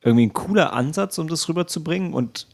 [0.00, 2.12] irgendwie ein cooler Ansatz, um das rüberzubringen.
[2.14, 2.48] Und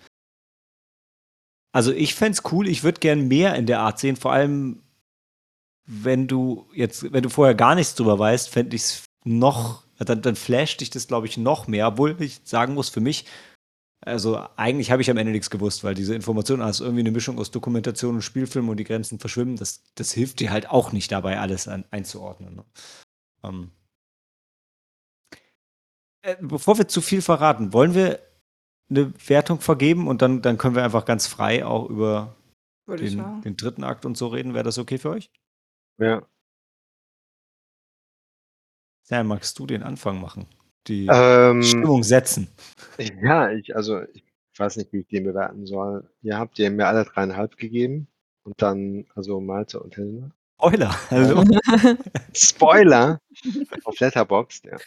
[1.72, 4.82] also ich fände es cool, ich würde gern mehr in der Art sehen, vor allem
[5.86, 10.20] wenn du jetzt, wenn du vorher gar nichts drüber weißt, fände ich es noch, dann,
[10.20, 13.24] dann flasht dich das, glaube ich, noch mehr, obwohl ich sagen muss, für mich,
[14.00, 17.38] also eigentlich habe ich am Ende nichts gewusst, weil diese Information als irgendwie eine Mischung
[17.38, 21.10] aus Dokumentation und Spielfilm und die Grenzen verschwimmen, das, das hilft dir halt auch nicht
[21.10, 22.56] dabei, alles an, einzuordnen.
[22.56, 22.64] Ne?
[23.42, 23.70] Ähm.
[26.22, 28.20] Äh, bevor wir zu viel verraten, wollen wir
[28.88, 32.36] eine Wertung vergeben und dann, dann können wir einfach ganz frei auch über
[32.86, 34.54] den, den dritten Akt und so reden.
[34.54, 35.30] Wäre das okay für euch?
[35.98, 36.22] Ja.
[39.02, 40.46] Sam, magst du den Anfang machen?
[40.88, 42.48] Die Ähm, Stimmung setzen.
[43.22, 44.24] ja, ich, also ich
[44.56, 46.08] weiß nicht, wie ich den bewerten soll.
[46.22, 48.08] Ihr habt ihr mir alle dreieinhalb gegeben
[48.44, 50.30] und dann, also Malte und Helena.
[50.60, 51.44] Spoiler, hallo.
[52.34, 53.20] Spoiler
[53.84, 54.78] auf Letterboxd, ja.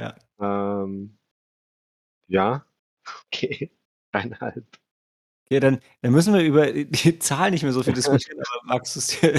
[0.00, 0.82] Ja.
[0.84, 1.18] Ähm,
[2.28, 2.64] ja,
[3.26, 3.70] okay,
[4.12, 4.64] dreieinhalb.
[5.44, 8.94] Okay, dann, dann müssen wir über die Zahl nicht mehr so viel diskutieren, aber magst
[8.96, 9.34] du es dir,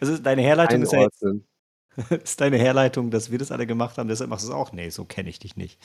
[0.00, 1.46] also deine Herleitung ist ja jetzt, Einordnen.
[2.22, 4.72] ist deine Herleitung, dass wir das alle gemacht haben, deshalb machst du es auch?
[4.72, 5.78] Nee, so kenne ich dich nicht.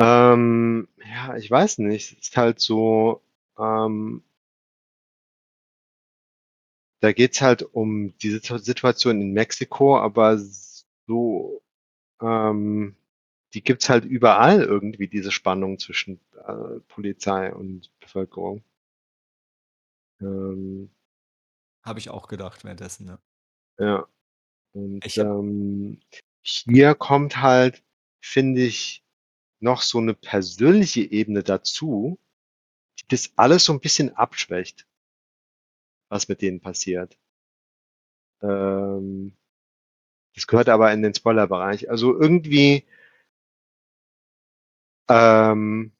[0.00, 2.12] Ähm, ja, ich weiß nicht.
[2.12, 3.22] Es ist halt so,
[3.58, 4.22] ähm,
[7.00, 11.62] da geht's halt um diese Situ- Situation in Mexiko, aber so,
[12.22, 12.96] ähm,
[13.54, 18.64] die gibt's halt überall irgendwie, diese Spannung zwischen äh, Polizei und Bevölkerung.
[20.20, 20.90] Ähm,
[21.84, 23.18] Habe ich auch gedacht währenddessen, ja.
[23.78, 24.06] ja.
[24.74, 26.00] Und Ich ähm,
[26.42, 27.82] hier kommt halt,
[28.20, 29.02] finde ich,
[29.60, 32.18] noch so eine persönliche Ebene dazu,
[33.00, 34.86] die das alles so ein bisschen abschwächt,
[36.10, 37.18] was mit denen passiert.
[38.42, 39.36] Ähm,
[40.34, 41.88] das gehört aber in den Spoilerbereich.
[41.90, 42.84] Also irgendwie
[45.08, 45.92] ähm,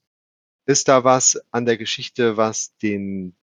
[0.66, 3.36] ist da was an der Geschichte, was den,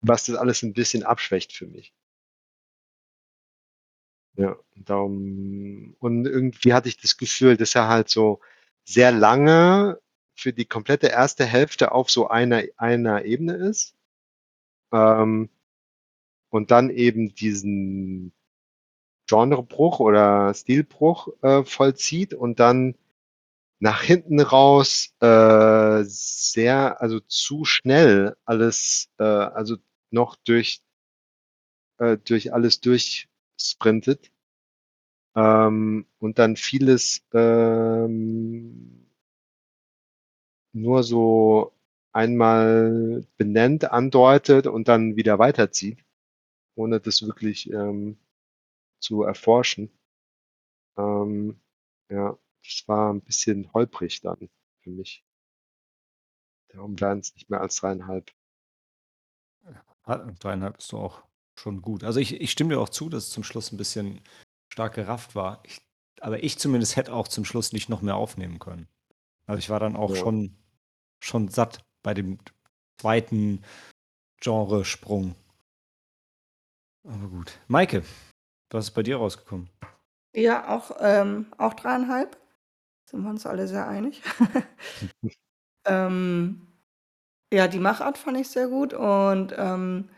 [0.00, 1.94] was das alles ein bisschen abschwächt für mich.
[4.36, 8.40] Ja, darum, und irgendwie hatte ich das Gefühl, dass er halt so
[8.84, 9.98] sehr lange
[10.34, 13.94] für die komplette erste Hälfte auf so einer, einer Ebene ist.
[14.92, 15.48] Ähm,
[16.50, 18.32] und dann eben diesen
[19.28, 22.94] Genrebruch oder Stilbruch äh, vollzieht und dann
[23.80, 29.76] nach hinten raus äh, sehr, also zu schnell alles, äh, also
[30.10, 30.82] noch durch,
[31.98, 32.80] äh, durch alles
[33.56, 34.30] durchsprintet
[35.36, 39.06] ähm, und dann vieles ähm,
[40.72, 41.72] nur so
[42.12, 46.04] einmal benennt, andeutet und dann wieder weiterzieht,
[46.76, 48.18] ohne das wirklich ähm,
[49.00, 49.90] zu erforschen.
[50.98, 51.58] Ähm,
[52.10, 54.50] ja, das war ein bisschen holprig dann
[54.82, 55.24] für mich.
[56.68, 58.30] Darum wären es nicht mehr als dreieinhalb.
[60.06, 61.22] Ha- Dreieinhalb ist doch auch
[61.58, 62.04] schon gut.
[62.04, 64.20] Also ich, ich stimme dir auch zu, dass es zum Schluss ein bisschen
[64.72, 65.60] stark gerafft war.
[65.64, 65.80] Ich,
[66.20, 68.88] aber ich zumindest hätte auch zum Schluss nicht noch mehr aufnehmen können.
[69.46, 70.16] Also ich war dann auch Ja.
[70.16, 70.56] schon,
[71.20, 72.38] schon satt bei dem
[73.00, 73.62] zweiten
[74.40, 75.34] Genresprung.
[77.04, 77.58] Aber gut.
[77.68, 78.02] Maike,
[78.70, 79.70] was ist bei dir rausgekommen?
[80.34, 82.36] Ja, auch, ähm, auch dreieinhalb.
[83.08, 84.22] Sind wir uns alle sehr einig.
[85.86, 86.66] ähm,
[87.52, 90.10] ja, die Machart fand ich sehr gut und ähm,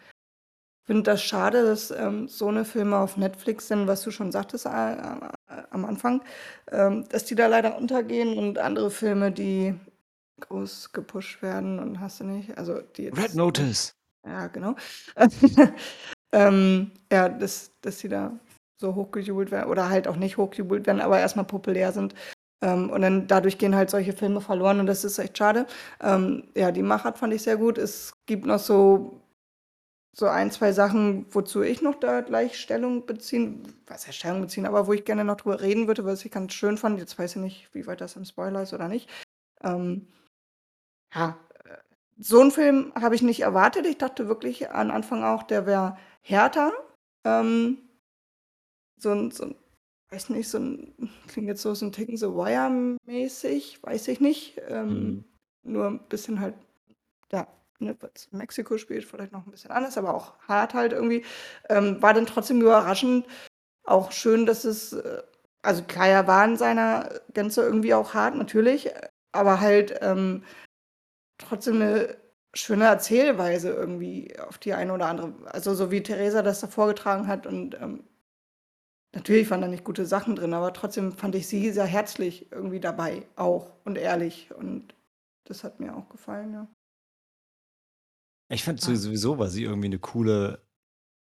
[0.88, 4.64] finde das schade, dass ähm, so eine Filme auf Netflix sind, was du schon sagtest
[4.64, 5.18] äh, äh,
[5.70, 6.22] am Anfang,
[6.72, 9.74] ähm, dass die da leider untergehen und andere Filme, die
[10.40, 13.94] groß gepusht werden und hast du nicht, also die jetzt Red Notice.
[14.26, 14.76] ja, genau.
[16.32, 18.32] ähm, ja, dass, dass sie da
[18.80, 22.14] so hochgejubelt werden oder halt auch nicht hochgejubelt werden, aber erstmal populär sind.
[22.62, 25.66] Ähm, und dann dadurch gehen halt solche Filme verloren und das ist echt schade.
[26.00, 27.76] Ähm, ja, die Machart fand ich sehr gut.
[27.76, 29.20] Es gibt noch so,
[30.18, 34.66] so ein, zwei Sachen, wozu ich noch da gleich Stellung beziehen, was ja Stellung beziehen,
[34.66, 36.98] aber wo ich gerne noch drüber reden würde, was ich ganz schön fand.
[36.98, 39.08] Jetzt weiß ich nicht, wie weit das im Spoiler ist oder nicht.
[39.62, 40.08] Ähm,
[41.14, 41.76] ja, äh,
[42.18, 43.86] so einen Film habe ich nicht erwartet.
[43.86, 46.72] Ich dachte wirklich am Anfang auch, der wäre härter.
[47.24, 47.78] Ähm,
[49.00, 49.54] so ein, so ein,
[50.10, 54.60] weiß nicht, so ein, klingt jetzt so, so ein Ticken so Wire-mäßig, weiß ich nicht.
[54.68, 55.24] Ähm, Mhm.
[55.64, 56.54] Nur ein bisschen halt,
[57.32, 57.46] ja,
[57.80, 61.24] ne, weil's in Mexiko spielt, vielleicht noch ein bisschen anders, aber auch hart halt irgendwie.
[61.68, 63.26] Ähm, war dann trotzdem überraschend.
[63.84, 65.22] Auch schön, dass es, äh,
[65.62, 68.90] also Kaya war in seiner Gänze irgendwie auch hart, natürlich,
[69.32, 70.44] aber halt ähm,
[71.38, 72.16] trotzdem eine
[72.54, 75.34] schöne Erzählweise irgendwie auf die eine oder andere.
[75.46, 78.04] Also so wie Theresa das da vorgetragen hat und ähm,
[79.14, 82.80] natürlich waren da nicht gute Sachen drin, aber trotzdem fand ich sie sehr herzlich irgendwie
[82.80, 84.94] dabei auch und ehrlich und
[85.44, 86.68] das hat mir auch gefallen, ja.
[88.50, 88.94] Ich fand Ah.
[88.96, 90.62] sowieso war sie irgendwie eine coole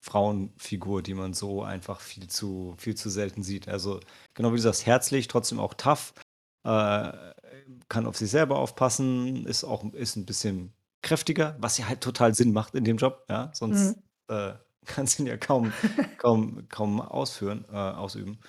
[0.02, 3.68] Frauenfigur, die man so einfach viel zu, viel zu selten sieht.
[3.70, 4.02] Also
[4.34, 6.14] genau wie du sagst, herzlich, trotzdem auch tough,
[6.66, 7.34] äh,
[7.90, 12.34] kann auf sich selber aufpassen, ist auch ist ein bisschen kräftiger, was ja halt total
[12.36, 13.52] Sinn macht in dem Job, ja.
[13.54, 14.04] Sonst Mhm.
[14.36, 14.54] äh,
[14.86, 15.72] kannst du ihn ja kaum,
[16.18, 18.40] kaum, kaum ausführen, äh, ausüben.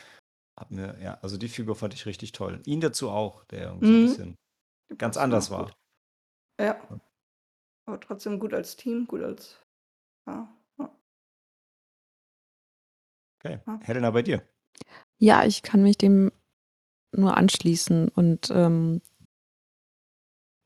[0.58, 2.60] Hat mir, ja, also die Figur fand ich richtig toll.
[2.66, 4.06] Ihn dazu auch, der irgendwie so ein Mhm.
[4.06, 4.36] bisschen
[4.90, 5.72] Die ganz anders war.
[6.60, 6.80] Ja.
[7.86, 9.60] Aber trotzdem gut als Team, gut als
[10.26, 10.96] ja, ja.
[13.38, 13.60] Okay.
[13.66, 13.80] Ja.
[13.82, 14.42] Helena, bei dir.
[15.18, 16.32] Ja, ich kann mich dem
[17.12, 19.00] nur anschließen und ähm,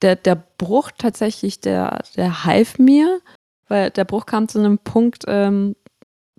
[0.03, 3.21] der, der Bruch tatsächlich, der, der half mir,
[3.67, 5.77] weil der Bruch kam zu einem Punkt, ähm,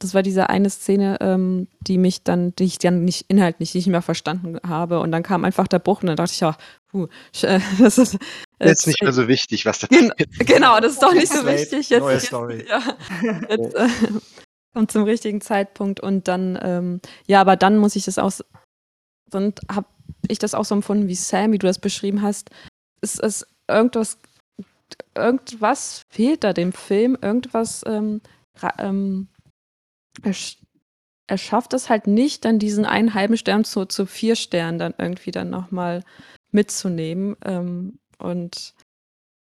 [0.04, 3.88] das war diese eine Szene, ähm, die mich dann, die ich dann nicht inhaltlich nicht
[3.88, 5.00] mehr verstanden habe.
[5.00, 6.58] Und dann kam einfach der Bruch und dann dachte ich, ja,
[6.88, 7.08] puh,
[7.42, 8.18] äh, das ist
[8.60, 10.16] Jetzt nicht mehr so wichtig, was da passiert.
[10.40, 11.90] genau, das ist doch nicht so wichtig.
[11.90, 12.66] Jetzt, neue Story.
[12.70, 12.82] Ja,
[13.50, 13.88] jetzt äh,
[14.74, 18.32] kommt zum richtigen Zeitpunkt und dann, ähm, ja, aber dann muss ich das auch,
[19.30, 19.88] dann habe
[20.28, 22.50] ich das auch so empfunden wie Sam, wie du das beschrieben hast.
[23.02, 24.18] Es ist irgendwas,
[25.16, 28.22] irgendwas fehlt da dem Film, irgendwas, ähm,
[28.78, 29.28] ähm,
[30.24, 30.58] er, sch-
[31.28, 34.94] er schafft es halt nicht, dann diesen einen halben Stern zu, zu vier Sternen dann
[34.98, 36.04] irgendwie dann nochmal
[36.52, 37.36] mitzunehmen.
[37.46, 38.74] Ähm, und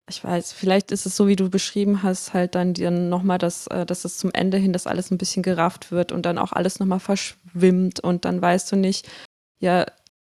[0.08, 3.66] ich weiß, vielleicht ist es so, wie du beschrieben hast, halt dann, dann nochmal, dass,
[3.68, 6.52] äh, dass es zum Ende hin, dass alles ein bisschen gerafft wird und dann auch
[6.52, 9.08] alles nochmal verschwimmt und dann weißt du nicht,
[9.58, 9.86] ja,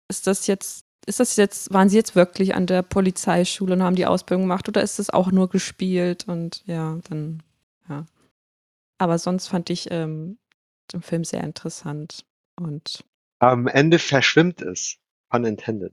[0.09, 3.97] ist das jetzt, ist das jetzt, waren sie jetzt wirklich an der Polizeischule und haben
[3.97, 7.43] die Ausbildung gemacht oder ist das auch nur gespielt und ja, dann.
[8.99, 10.39] Aber sonst fand ich ähm,
[10.93, 12.25] den Film sehr interessant
[12.61, 13.05] und
[13.41, 14.97] Am Ende verschwimmt es.
[15.31, 15.93] Pun intended.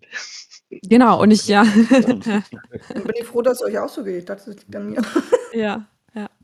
[0.83, 1.65] genau, und ich, ja.
[1.89, 4.17] Dann bin ich froh, dass es euch auch so geht.
[4.17, 5.01] Ich dachte, das liegt an mir.
[5.53, 5.87] ja,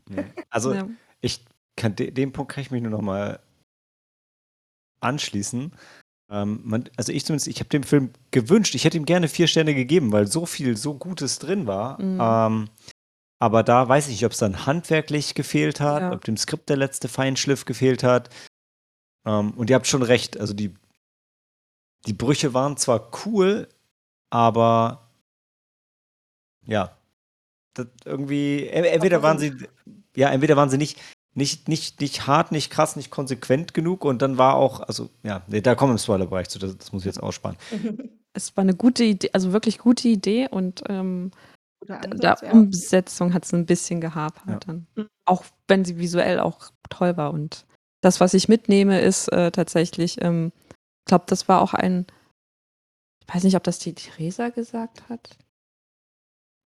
[0.08, 0.24] Nee.
[0.50, 0.88] Also ja.
[1.20, 1.44] ich
[1.76, 3.40] kann de dem Punkt kann ich mich nur noch mal
[5.00, 5.72] anschließen.
[6.30, 9.46] Ähm, man, also ich zumindest, ich habe dem Film gewünscht, ich hätte ihm gerne vier
[9.46, 12.00] Sterne gegeben, weil so viel, so Gutes drin war.
[12.00, 12.18] Mhm.
[12.20, 12.68] Ähm,
[13.42, 16.12] aber da weiß ich nicht, ob es dann handwerklich gefehlt hat, Ja.
[16.12, 18.30] ob dem Skript der letzte Feinschliff gefehlt hat.
[19.26, 20.72] Ähm, und ihr habt schon recht, also die,
[22.06, 23.68] die Brüche waren zwar cool,
[24.30, 25.10] aber
[26.66, 26.96] ja,
[27.74, 29.52] das irgendwie, e- entweder waren sie,
[30.14, 31.00] ja, entweder waren sie nicht,
[31.34, 35.42] nicht, nicht, nicht hart, nicht krass, nicht konsequent genug und dann war auch, also ja,
[35.48, 37.56] nee, da kommen wir im Spoilerbereich zu, das, das muss ich jetzt aussparen.
[38.34, 41.32] Es war eine gute Idee, also wirklich gute Idee und ähm,
[41.82, 42.52] Guter der Ansatz, ja.
[42.52, 44.58] Umsetzung hat es ein bisschen gehapert Ja.
[44.60, 44.86] dann.
[45.26, 47.32] Auch wenn sie visuell auch toll war.
[47.32, 47.66] Und
[48.02, 50.52] das, was ich mitnehme, ist äh, tatsächlich, ähm,
[51.04, 52.06] Ich glaube, das war auch ein,
[53.26, 55.36] ich weiß nicht, ob das die Theresa gesagt hat.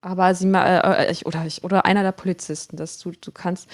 [0.05, 3.33] Aber sie mal, äh, äh, ich, oder ich, oder einer der Polizisten, dass du, du
[3.33, 3.68] kannst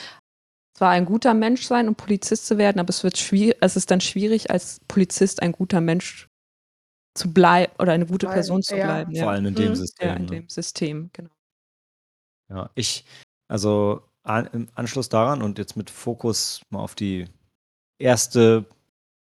[0.78, 3.90] zwar ein guter Mensch sein und Polizist zu werden, aber es wird schwierig, es ist
[3.90, 6.28] dann schwierig, als Polizist ein guter Mensch
[7.14, 8.84] zu bleiben oder eine gute Weil- Person zu ja.
[8.86, 9.16] bleiben.
[9.16, 9.74] Vor allem in dem Mhm.
[9.76, 10.08] System.
[10.08, 10.30] ja, in ne?
[10.30, 11.30] dem System, genau.
[12.50, 13.04] Ja, ich,
[13.48, 17.26] also an, im Anschluss daran und jetzt mit Fokus mal auf die
[17.98, 18.66] erste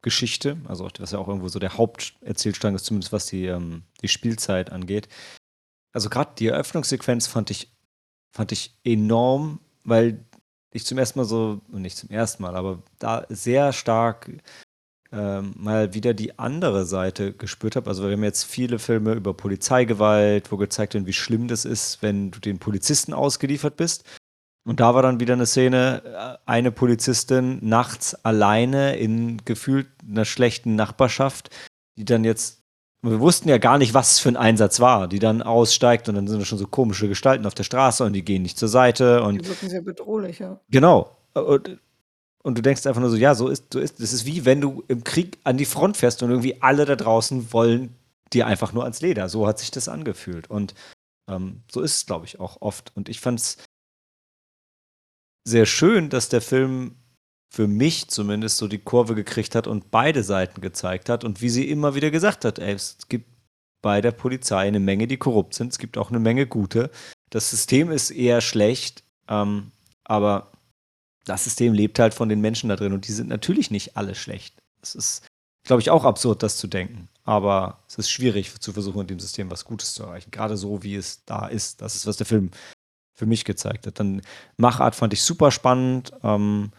[0.03, 4.09] Geschichte, also was ja auch irgendwo so der Haupterzählstrang ist, zumindest was die, ähm, die
[4.09, 5.09] Spielzeit angeht.
[5.93, 7.71] Also gerade die Eröffnungssequenz fand ich,
[8.35, 10.25] fand ich enorm, weil
[10.73, 14.31] ich zum ersten Mal so, nicht zum ersten Mal, aber da sehr stark
[15.11, 17.89] ähm, mal wieder die andere Seite gespürt habe.
[17.89, 22.03] Also wir haben jetzt viele Filme über Polizeigewalt, wo gezeigt wird, wie schlimm das ist,
[22.03, 24.05] wenn du den Polizisten ausgeliefert bist.
[24.67, 30.27] Und da war dann wieder eine Szene, äh, eine Polizistin nachts alleine in gefühlt einer
[30.27, 31.49] schlechten Nachbarschaft,
[31.97, 32.63] die dann jetzt,
[33.01, 36.17] wir wussten ja gar nicht, was es für ein Einsatz war, die dann aussteigt und
[36.17, 38.69] dann sind da schon so komische Gestalten auf der Straße und die gehen nicht zur
[38.69, 40.61] Seite und Die wirken sehr bedrohlich, ja.
[40.69, 41.17] Genau.
[41.33, 41.79] Und,
[42.43, 44.61] und du denkst einfach nur so, ja, so ist, so ist, das ist wie wenn
[44.61, 47.95] du im Krieg an die Front fährst und irgendwie alle da draußen wollen
[48.33, 49.29] dir einfach nur ans Leder.
[49.29, 50.51] So hat sich das angefühlt.
[50.51, 50.75] Und
[51.29, 52.93] ähm, so ist es, glaube ich, auch oft.
[52.95, 53.57] Und ich fand es
[55.47, 56.97] sehr schön, dass der Film
[57.51, 61.49] für mich zumindest so die Kurve gekriegt hat und beide Seiten gezeigt hat und wie
[61.49, 63.27] sie immer wieder gesagt hat, ey, es gibt
[63.81, 66.91] bei der Polizei eine Menge, die korrupt sind, es gibt auch eine Menge gute.
[67.31, 69.73] Das System ist eher schlecht, ähm,
[70.05, 70.53] aber
[71.29, 74.15] das System lebt halt von den Menschen da drin und die sind natürlich nicht alle
[74.15, 74.55] schlecht.
[74.83, 75.27] Es ist,
[75.65, 77.09] glaube ich, auch absurd, das zu denken.
[77.25, 80.31] Aber es ist schwierig zu versuchen, in dem System was Gutes zu erreichen.
[80.31, 81.83] Gerade so, wie es da ist.
[81.83, 82.51] Das ist, was der Film
[83.15, 84.01] für mich gezeigt hat.
[84.01, 84.23] Dann
[84.57, 86.13] Machart fand ich super spannend.
[86.23, 86.73] Ähm,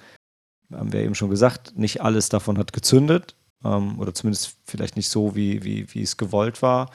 [0.71, 3.35] haben wir eben schon gesagt, nicht alles davon hat gezündet.
[3.63, 6.91] Ähm, oder zumindest vielleicht nicht so, wie, wie, wie es gewollt war.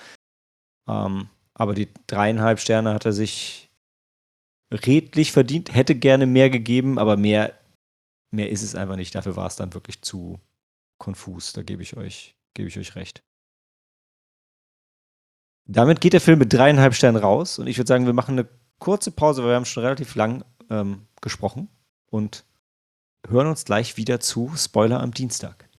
[0.89, 3.64] Ähm, aber die dreieinhalb Sterne hat er sich
[4.71, 7.55] redlich verdient, hätte gerne mehr gegeben, aber mehr,
[8.31, 9.15] mehr ist es einfach nicht.
[9.15, 10.41] Dafür war es dann wirklich zu
[10.99, 11.53] konfus.
[11.53, 13.23] Da gebe ich euch, gebe ich euch recht.
[15.67, 18.49] Damit geht der Film mit dreieinhalb Sternen raus und ich würde sagen, wir machen eine
[18.79, 21.69] kurze Pause, weil wir haben schon relativ lang ähm, gesprochen
[22.11, 22.45] und
[23.27, 25.71] hören uns gleich wieder zu Spoiler am Dienstag.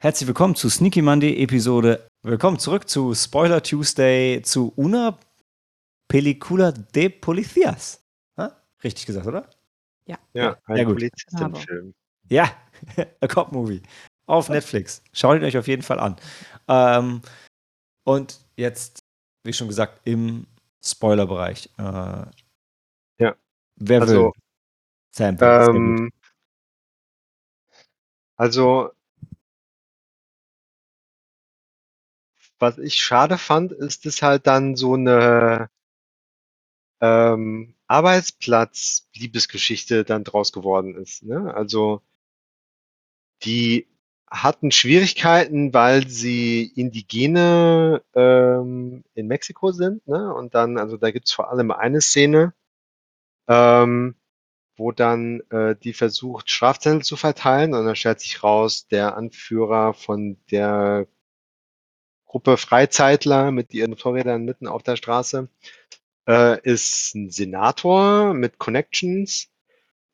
[0.00, 2.08] Herzlich willkommen zu Sneaky Monday Episode.
[2.22, 5.18] Willkommen zurück zu Spoiler Tuesday zu Una
[6.08, 8.04] Película de Policías.
[8.36, 8.56] Ha?
[8.84, 9.50] Richtig gesagt, oder?
[10.06, 10.94] Ja, Ja, ein gut.
[10.94, 11.94] Polizistenfilm.
[12.28, 12.50] Ja,
[13.20, 13.82] A Cop Movie.
[14.26, 15.02] Auf Netflix.
[15.12, 16.16] Schaut ihn euch auf jeden Fall an.
[16.68, 17.22] Ähm,
[18.04, 19.00] und jetzt,
[19.44, 20.46] wie schon gesagt, im
[20.84, 21.70] Spoilerbereich.
[21.78, 22.26] Äh,
[23.18, 23.36] Ja.
[23.76, 24.32] Wer Also, will?
[25.12, 25.36] Sam.
[25.40, 26.10] Ähm,
[28.36, 28.90] also,
[32.58, 35.70] was ich schade fand, ist, dass halt dann so eine
[37.00, 41.22] ähm, Arbeitsplatz-Liebesgeschichte dann draus geworden ist.
[41.24, 41.54] Ne?
[41.54, 42.02] Also,
[43.44, 43.88] die
[44.30, 50.06] hatten Schwierigkeiten, weil sie Indigene ähm, in Mexiko sind.
[50.06, 50.32] Ne?
[50.34, 52.54] Und dann, also da gibt's vor allem eine Szene,
[53.48, 54.16] ähm,
[54.76, 57.74] wo dann äh, die versucht, Strafzettel zu verteilen.
[57.74, 61.06] Und dann stellt sich raus, der Anführer von der
[62.28, 65.48] Gruppe Freizeitler mit ihren Motorrädern mitten auf der Straße
[66.28, 69.48] äh, ist ein Senator mit Connections.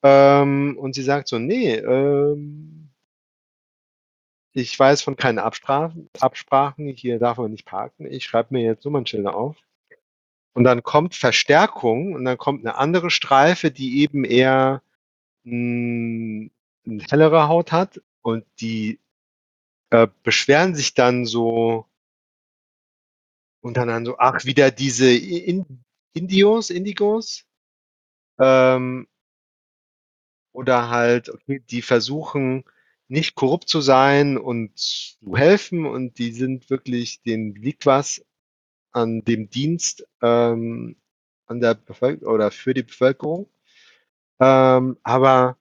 [0.02, 2.90] Ähm, und sie sagt so, nee, ähm,
[4.52, 8.84] ich weiß von keinen Absprachen, Absprachen, hier darf man nicht parken, ich schreibe mir jetzt
[8.84, 9.56] Nummernschilder auf.
[10.52, 14.82] Und dann kommt Verstärkung und dann kommt eine andere Streife, die eben eher
[15.44, 16.50] eine
[17.10, 19.00] hellere Haut hat und die
[19.90, 21.86] äh, beschweren sich dann so
[23.64, 25.64] und dann, so, ach, wieder diese In
[26.12, 27.46] Indios, Indigos.
[28.38, 29.08] Ähm,
[30.52, 32.64] oder halt, okay, die versuchen
[33.08, 38.22] nicht korrupt zu sein und zu helfen und die sind wirklich, denen liegt was
[38.92, 40.96] an dem Dienst ähm,
[41.46, 43.48] an der Bevölkerung oder für die Bevölkerung.
[44.40, 45.56] Ähm, aber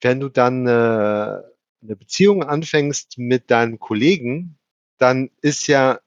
[0.00, 4.58] wenn du dann äh, eine Beziehung anfängst mit deinem Kollegen,
[4.98, 6.00] dann ist ja,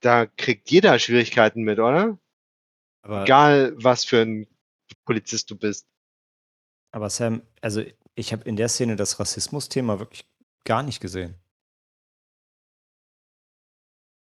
[0.00, 2.18] da, kriegt jeder Schwierigkeiten mit, oder?
[3.02, 4.46] Aber, Egal, was für ein
[5.04, 5.86] Polizist du bist.
[6.92, 7.82] aber Sam, also
[8.14, 10.26] ich habe in der Szene das Rassismus-Thema wirklich
[10.64, 11.36] gar nicht gesehen.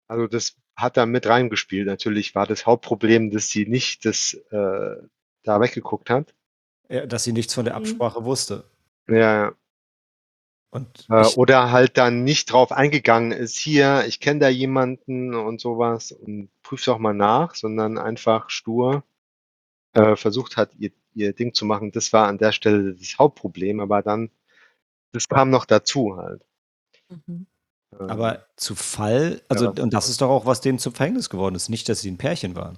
[0.07, 1.87] Also das hat da mit reingespielt.
[1.87, 4.95] Natürlich war das Hauptproblem, dass sie nicht das äh,
[5.43, 6.35] da weggeguckt hat.
[6.89, 7.85] Ja, dass sie nichts von der Mhm.
[7.85, 8.65] Absprache wusste.
[9.07, 9.55] Ja, ja.
[10.71, 15.59] Und Äh, oder halt dann nicht drauf eingegangen ist, hier, ich kenne da jemanden und
[15.61, 19.03] sowas und prüf doch mal nach, sondern einfach stur
[19.93, 21.91] äh, versucht hat, ihr, ihr Ding zu machen.
[21.91, 24.29] Das war an der Stelle das Hauptproblem, aber dann,
[25.11, 26.41] das kam noch dazu halt.
[27.09, 27.47] Mhm.
[27.99, 29.83] Ähm, aber zu Fall, also, Ja.
[29.83, 31.67] und das ist doch auch, was denen zum Verhängnis geworden ist.
[31.67, 32.77] Nicht, dass sie ein Pärchen waren.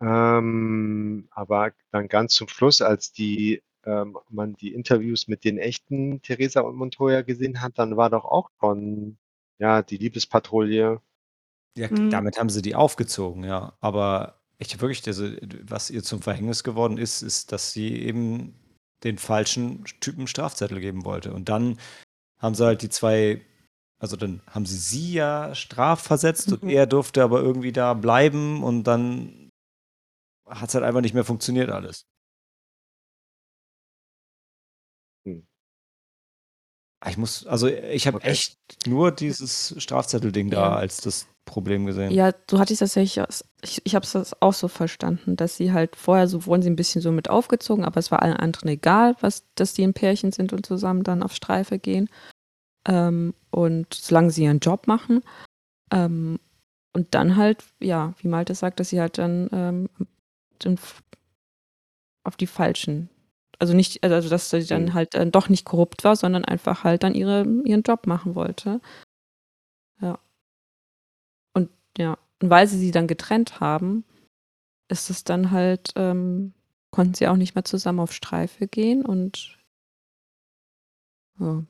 [0.00, 6.22] Ähm, aber dann ganz zum Schluss, als die ähm, man die Interviews mit den echten
[6.22, 9.18] Theresa und Montoya gesehen hat, dann war doch auch schon
[9.58, 11.00] ja die Liebespatrouille.
[11.78, 12.10] Ja, Mhm.
[12.10, 13.74] damit haben sie die aufgezogen, ja.
[13.80, 15.24] Aber ich wirklich, also,
[15.64, 18.54] was ihr zum Verhängnis geworden ist, ist, dass sie eben
[19.04, 21.32] den falschen Typen Strafzettel geben wollte.
[21.32, 21.78] Und dann
[22.38, 23.42] haben sie halt die zwei,
[24.00, 26.70] also dann haben sie sie ja strafversetzt und Mhm.
[26.70, 29.50] er durfte aber irgendwie da bleiben und dann
[30.48, 32.04] hat es halt einfach nicht mehr funktioniert alles.
[37.08, 38.30] Ich muss, also ich habe Okay.
[38.30, 40.76] echt nur dieses Strafzettelding da Ja.
[40.76, 42.12] als das Problem gesehen.
[42.12, 43.20] Ja, du hattest das ja, ich,
[43.62, 46.76] ich, ich habe es auch so verstanden, dass sie halt vorher so wurden sie ein
[46.76, 50.30] bisschen so mit aufgezogen, aber es war allen anderen egal, was, dass die ein Pärchen
[50.30, 52.08] sind und zusammen dann auf Streife gehen.
[52.86, 55.22] Ähm, und solange sie ihren Job machen.
[55.92, 56.38] Ähm,
[56.94, 59.88] und dann halt, ja, wie Malte sagt, dass sie halt dann ähm,
[60.64, 60.78] den,
[62.24, 63.08] auf die falschen,
[63.62, 64.94] also nicht, also dass sie dann Mhm.
[64.94, 68.80] halt äh, doch nicht korrupt war, sondern einfach halt dann ihre, ihren Job machen wollte.
[70.00, 70.18] Ja.
[71.54, 74.04] Und ja, und weil sie sie dann getrennt haben,
[74.90, 76.52] ist es dann halt, ähm,
[76.90, 79.58] konnten sie auch nicht mehr zusammen auf Streife gehen und
[81.38, 81.62] ja.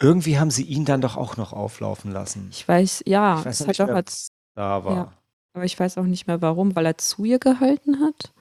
[0.00, 2.48] Irgendwie haben sie ihn dann doch auch noch auflaufen lassen.
[2.50, 4.94] ich weiß, ja, Ich weiß es noch hat nicht auch mehr, als, da war.
[4.96, 5.12] ja.
[5.54, 8.32] aber ich weiß auch nicht mehr warum, weil er zu ihr gehalten hat.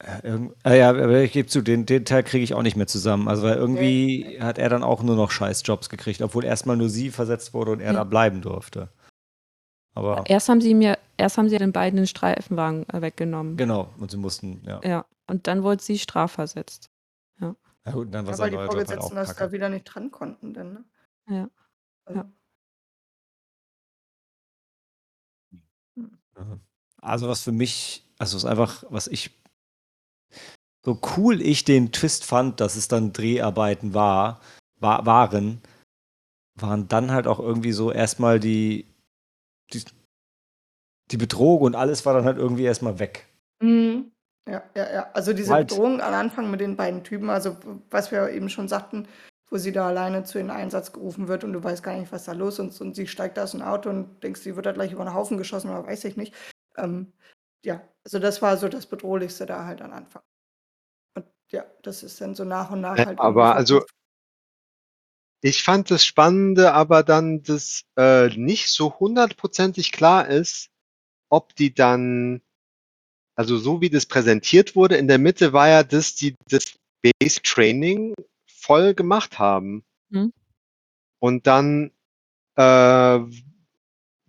[0.00, 2.86] Äh, ah ja, aber ich gebe zu, den, den Teil kriege ich auch nicht mehr
[2.86, 3.26] zusammen.
[3.28, 6.88] Also weil irgendwie hat er dann auch nur noch scheiß Jobs gekriegt, obwohl erstmal nur
[6.88, 7.98] sie versetzt wurde und er Ja.
[7.98, 8.90] da bleiben durfte.
[9.94, 13.56] Aber Erst haben sie mir, erst haben sie den beiden den Streifenwagen äh, weggenommen.
[13.56, 14.80] genau, und sie mussten, ja.
[14.84, 16.90] Ja, und dann wurde sie strafversetzt.
[17.40, 19.34] Na gut, dann war Ja, weil sein die neuer Job halt auch Vorgesetzten das da
[19.34, 19.52] kacke.
[19.52, 20.84] wieder nicht dran konnten, dann, ne?
[21.28, 21.50] Ja.
[22.04, 22.30] Also, Ja.
[25.94, 26.60] Mhm.
[27.00, 29.30] Also was für mich, also es ist einfach, was ich,
[30.88, 34.40] so cool ich den Twist fand, dass es dann Dreharbeiten war,
[34.80, 35.60] war waren,
[36.54, 38.86] waren dann halt auch irgendwie so erstmal die,
[39.74, 39.84] die,
[41.10, 43.26] die Bedrohung und alles war dann halt irgendwie erstmal weg.
[43.60, 44.12] Mhm.
[44.48, 45.10] Ja, ja, ja.
[45.12, 45.68] Also diese Halt.
[45.68, 47.54] Bedrohung am Anfang mit den beiden Typen, also
[47.90, 49.06] was wir eben schon sagten,
[49.50, 52.24] wo sie da alleine zu den Einsatz gerufen wird und du weißt gar nicht, was
[52.24, 54.92] da los ist und sie steigt aus dem Auto und denkst, sie wird da gleich
[54.92, 56.32] über den Haufen geschossen oder weiß ich nicht.
[56.78, 57.12] Ähm,
[57.62, 60.22] ja, also das war so das Bedrohlichste da halt am Anfang.
[61.50, 63.18] Ja, das ist dann so nach und nach Äh, halt.
[63.18, 63.94] aber irgendwie also verpufft.
[65.40, 70.70] ich fand das Spannende aber dann, dass äh, nicht so hundertprozentig klar ist,
[71.30, 72.42] ob die dann,
[73.34, 77.40] also so wie das präsentiert wurde, in der Mitte war ja, dass die das Base
[77.42, 78.14] Training
[78.46, 79.84] voll gemacht haben.
[80.10, 80.32] Mhm.
[81.20, 81.92] Und dann
[82.56, 83.18] äh,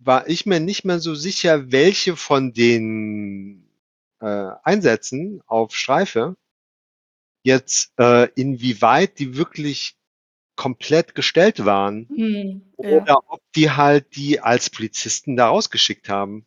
[0.02, 3.68] war ich mir nicht mehr so sicher, welche von den
[4.20, 6.36] äh, Einsätzen auf Streife
[7.42, 9.96] jetzt äh, inwieweit die wirklich
[10.56, 12.62] komplett gestellt waren Mhm.
[12.78, 12.90] Ja.
[13.02, 16.44] oder ob die halt die als Polizisten da rausgeschickt haben.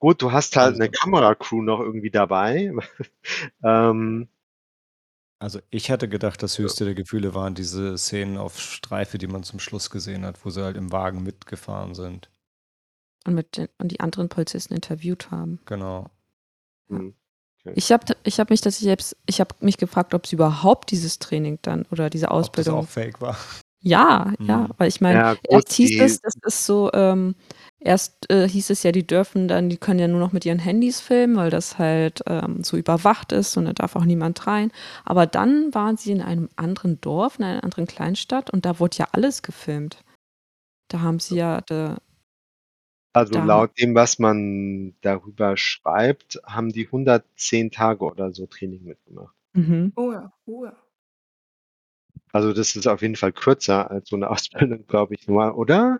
[0.00, 2.72] Gut, du hast halt eine Also- Kameracrew noch irgendwie dabei.
[3.64, 4.28] ähm,
[5.38, 9.44] Also ich hatte gedacht, das höchste der Gefühle waren diese Szenen auf Streife, die man
[9.44, 12.30] zum Schluss gesehen hat, wo sie halt im Wagen mitgefahren sind.
[13.26, 15.58] Und, mit den, und die anderen Polizisten interviewt haben.
[15.64, 16.10] Genau.
[16.88, 17.14] hm.
[17.74, 20.90] Ich habe ich hab mich, dass ich selbst, ich habe mich gefragt, ob sie überhaupt
[20.90, 22.80] dieses Training dann oder diese Ob das Ausbildung.
[22.80, 23.36] auch fake war.
[23.80, 24.68] Ja, ja, Mhm.
[24.78, 27.34] weil ich meine, Ja, erst hieß es, das ist so, ähm,
[27.80, 30.58] erst äh, hieß es ja, die dürfen dann, die können ja nur noch mit ihren
[30.58, 34.72] Handys filmen, weil das halt ähm, so überwacht ist und da darf auch niemand rein.
[35.04, 38.96] Aber dann waren sie in einem anderen Dorf, in einer anderen Kleinstadt und da wurde
[38.98, 39.98] ja alles gefilmt.
[40.88, 41.98] Da haben sie ja, da,
[43.14, 48.82] Also Da- laut dem, was man darüber schreibt, haben die 110 Tage oder so Training
[48.84, 49.34] mitgemacht.
[49.54, 49.92] mhm.
[49.96, 50.76] Oh ja, oh ja.
[52.32, 54.28] Also das ist auf jeden Fall kürzer als so eine
[54.68, 55.98] Ausbildung, glaube ich, nur, oder?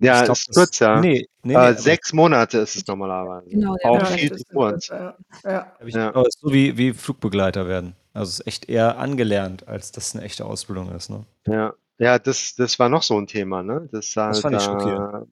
[0.00, 1.00] Ja, Ich glaub, ist das- kürzer.
[1.00, 1.52] Nee, nee, nee.
[1.52, 3.48] äh, aber sechs Monate ist es normalerweise.
[3.50, 4.88] Genau, ja, Auch ja, viel das zu ist kurz.
[4.88, 5.72] Ja, ja.
[5.84, 6.08] ich, ja.
[6.08, 7.94] aber es ist so wie, wie Flugbegleiter werden.
[8.14, 11.10] Also es ist echt eher angelernt, als dass es eine echte Ausbildung ist.
[11.10, 11.26] Ne?
[11.46, 13.88] Ja, ja das, das war noch so ein Thema, ne?
[13.92, 15.28] Das, halt, fand ich schockierend.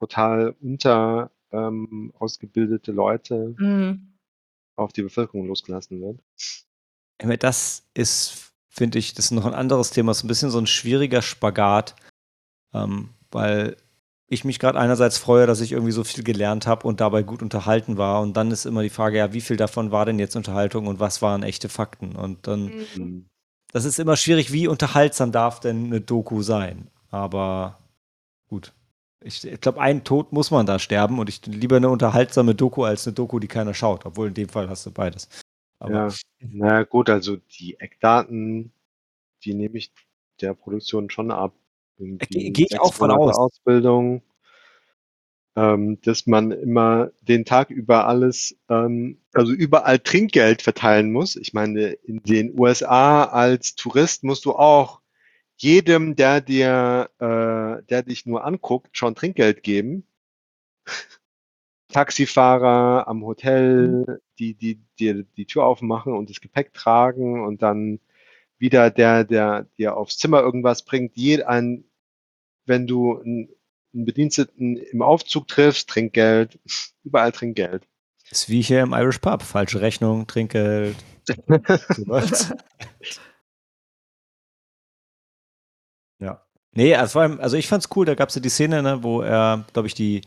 [0.00, 4.14] Total unter ähm, ausgebildete Leute Mhm.
[4.76, 6.20] auf die Bevölkerung losgelassen wird.
[7.40, 10.12] Das ist, finde ich, das ist noch ein anderes Thema.
[10.12, 11.94] ist ein bisschen so ein schwieriger Spagat,
[12.72, 13.76] ähm, weil
[14.26, 17.42] ich mich gerade einerseits freue, dass ich irgendwie so viel gelernt habe und dabei gut
[17.42, 18.22] unterhalten war.
[18.22, 21.00] Und dann ist immer die Frage, ja, wie viel davon war denn jetzt Unterhaltung und
[21.00, 22.14] was waren echte Fakten?
[22.16, 22.86] Und dann, Mhm.
[22.96, 23.26] Mhm.
[23.72, 26.88] das ist immer schwierig, wie unterhaltsam darf denn eine Doku sein?
[27.10, 27.80] Aber
[28.48, 28.72] gut.
[29.22, 32.84] Ich, ich glaube, ein Tod muss man da sterben und ich lieber eine unterhaltsame Doku
[32.84, 34.06] als eine Doku, die keiner schaut.
[34.06, 35.28] Obwohl in dem Fall hast du beides.
[35.78, 36.08] Aber Ja,
[36.40, 38.72] na gut, also die Eckdaten,
[39.44, 39.92] die nehme ich
[40.40, 41.54] der Produktion schon ab.
[41.98, 43.36] Gehe ich auch von aus.
[43.36, 44.22] Ausbildung,
[45.54, 51.36] ähm, dass man immer den Tag über alles, ähm, also überall Trinkgeld verteilen muss.
[51.36, 54.99] Ich meine, in den USA als Tourist musst du auch
[55.62, 60.06] jedem, der dir, äh, der dich nur anguckt, schon Trinkgeld geben.
[61.88, 68.00] Taxifahrer am Hotel, die, die dir die Tür aufmachen und das Gepäck tragen und dann
[68.58, 71.16] wieder der, der dir aufs Zimmer irgendwas bringt.
[71.16, 71.84] Jed ein,
[72.64, 73.48] wenn du einen,
[73.92, 76.58] einen Bediensteten im Aufzug triffst, Trinkgeld,
[77.04, 77.86] überall Trinkgeld.
[78.30, 79.42] ist wie hier im Irish Pub.
[79.42, 80.96] Falsche Rechnung, Trinkgeld.
[81.90, 82.52] So läuft's.
[86.20, 86.44] Ja.
[86.72, 89.22] Nee, also vor allem, also ich fand's cool, da gab's ja die Szene, ne, wo
[89.22, 90.20] er, glaube ich, die,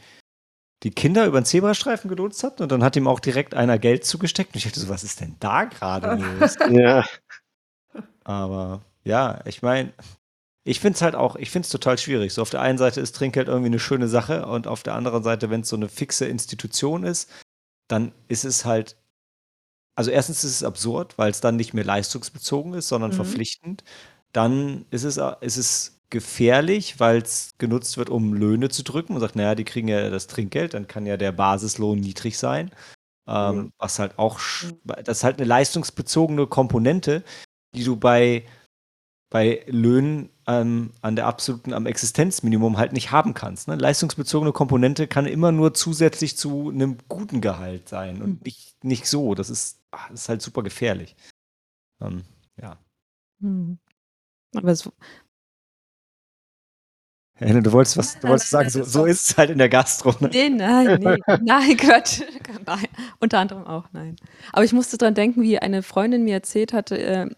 [0.83, 4.03] die Kinder über den Zebrastreifen gelotst hat und dann hat ihm auch direkt einer Geld
[4.05, 6.55] zugesteckt und ich dachte so, was ist denn da gerade los?
[6.69, 7.05] ja,
[8.23, 9.93] Aber ja, ich meine,
[10.65, 12.33] ich finde es halt auch, ich finde es total schwierig.
[12.33, 15.23] So auf der einen Seite ist Trinkgeld irgendwie eine schöne Sache und auf der anderen
[15.23, 17.29] Seite, wenn es so eine fixe Institution ist,
[17.89, 18.97] dann ist es halt,
[19.95, 23.15] also erstens ist es absurd, weil es dann nicht mehr leistungsbezogen ist, sondern Mhm.
[23.15, 23.83] verpflichtend.
[24.33, 29.13] Dann ist es, ist es gefährlich, weil es genutzt wird, um Löhne zu drücken.
[29.13, 32.71] Man sagt, naja, die kriegen ja das Trinkgeld, dann kann ja der Basislohn niedrig sein.
[33.27, 33.71] Ähm, Mhm.
[33.79, 37.23] Was halt auch, sch- das ist halt eine leistungsbezogene Komponente,
[37.75, 38.45] die du bei,
[39.31, 43.67] bei Löhnen ähm, an der absoluten, am Existenzminimum halt nicht haben kannst.
[43.67, 43.75] Ne?
[43.75, 48.39] Leistungsbezogene Komponente kann immer nur zusätzlich zu einem guten Gehalt sein und Mhm.
[48.45, 49.35] nicht, nicht so.
[49.35, 51.15] Das ist, ah, das ist halt super gefährlich.
[52.01, 52.23] Ähm,
[52.61, 52.77] ja.
[53.39, 53.79] Mhm.
[54.55, 54.89] Aber es,
[57.35, 59.57] Henne, du wolltest was, du wolltest nein, sagen, nein, so, so ist es halt in
[59.57, 60.13] der Gastro.
[60.19, 60.29] Ne?
[60.31, 62.21] nee, nein, nee, nein, Quatsch.
[62.65, 62.87] Nein,
[63.19, 64.15] unter anderem auch, nein.
[64.53, 67.29] Aber ich musste dran denken, wie eine Freundin mir erzählt hatte, äh,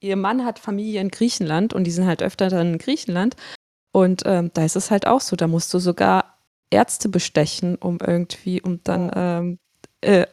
[0.00, 3.36] ihr Mann hat Familie in Griechenland und die sind halt öfter dann in Griechenland.
[3.92, 6.38] Und ähm, da ist es halt auch so, da musst du sogar
[6.70, 9.58] Ärzte bestechen, um irgendwie, um dann ähm,
[10.00, 10.26] äh,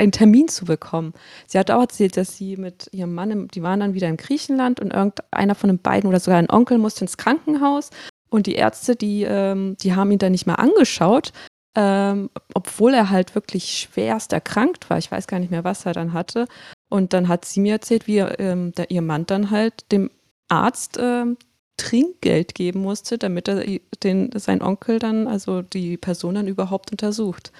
[0.00, 1.12] einen Termin zu bekommen.
[1.46, 4.80] Sie hat auch erzählt, dass sie mit ihrem Mann, die waren dann wieder in Griechenland
[4.80, 7.90] und irgendeiner von den beiden oder sogar ein Onkel musste ins Krankenhaus
[8.30, 11.32] und die Ärzte, die, ähm, die haben ihn dann nicht mehr angeschaut,
[11.76, 14.98] ähm, obwohl er halt wirklich schwerst erkrankt war.
[14.98, 16.46] Ich weiß gar nicht mehr, was er dann hatte.
[16.88, 20.10] Und dann hat sie mir erzählt, wie ähm, der, ihr Mann dann halt dem
[20.48, 21.36] Arzt ähm,
[21.76, 23.64] Trinkgeld geben musste, damit er
[24.02, 27.52] den, sein Onkel dann, also die Person dann überhaupt untersucht.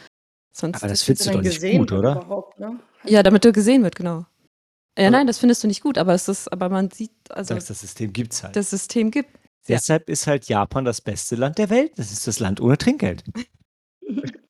[0.61, 2.45] Sonst Aber das findest du doch nicht gut, oder?
[2.59, 2.79] Ne?
[3.05, 4.27] ja, damit er gesehen wird, genau.
[4.99, 7.55] Ja, Also- nein, das findest du nicht gut, aber es ist, aber man sieht, also
[7.55, 8.55] Sagst, das System gibt's halt.
[8.57, 9.31] das System gibt.
[9.67, 9.77] ja.
[9.77, 11.93] Deshalb ist halt Japan das beste Land der Welt.
[11.97, 13.25] Das ist das Land ohne Trinkgeld.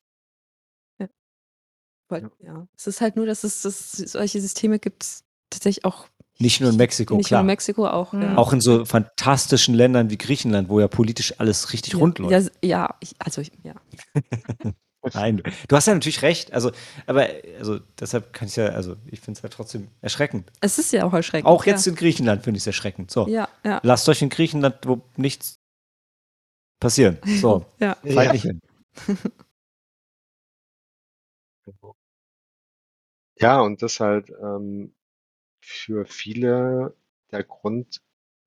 [2.09, 2.67] Weil, ja.
[2.77, 6.09] Es ist halt nur, dass es dass es solche Systeme gibt es tatsächlich auch.
[6.41, 7.41] Nicht nur in Mexiko, nicht klar.
[7.41, 8.13] nur in Mexiko auch.
[8.13, 8.23] Mhm.
[8.23, 8.37] Ja.
[8.37, 12.33] Auch in so fantastischen Ländern wie Griechenland, wo ja politisch alles richtig rund läuft.
[12.65, 13.75] Ja, ja, ich, also ich, ja.
[15.15, 16.53] Nein, du, hast ja natürlich recht.
[16.53, 16.73] Also,
[17.07, 17.27] aber
[17.59, 20.51] also deshalb kann ich ja, also ich finde es ja trotzdem erschreckend.
[20.61, 21.47] Es ist ja auch erschreckend.
[21.47, 23.11] Auch jetzt in Griechenland finde ich es erschreckend.
[23.11, 23.71] So, Ja, ja.
[23.71, 23.81] ja.
[23.83, 25.59] lasst euch in Griechenland, wo nichts
[26.81, 27.19] passieren.
[27.41, 27.97] So, ja.
[28.05, 28.33] Ja.
[28.33, 28.61] nicht hin.
[33.43, 34.93] Ja, und das halt ähm,
[35.63, 36.95] für viele
[37.31, 38.03] der Grund,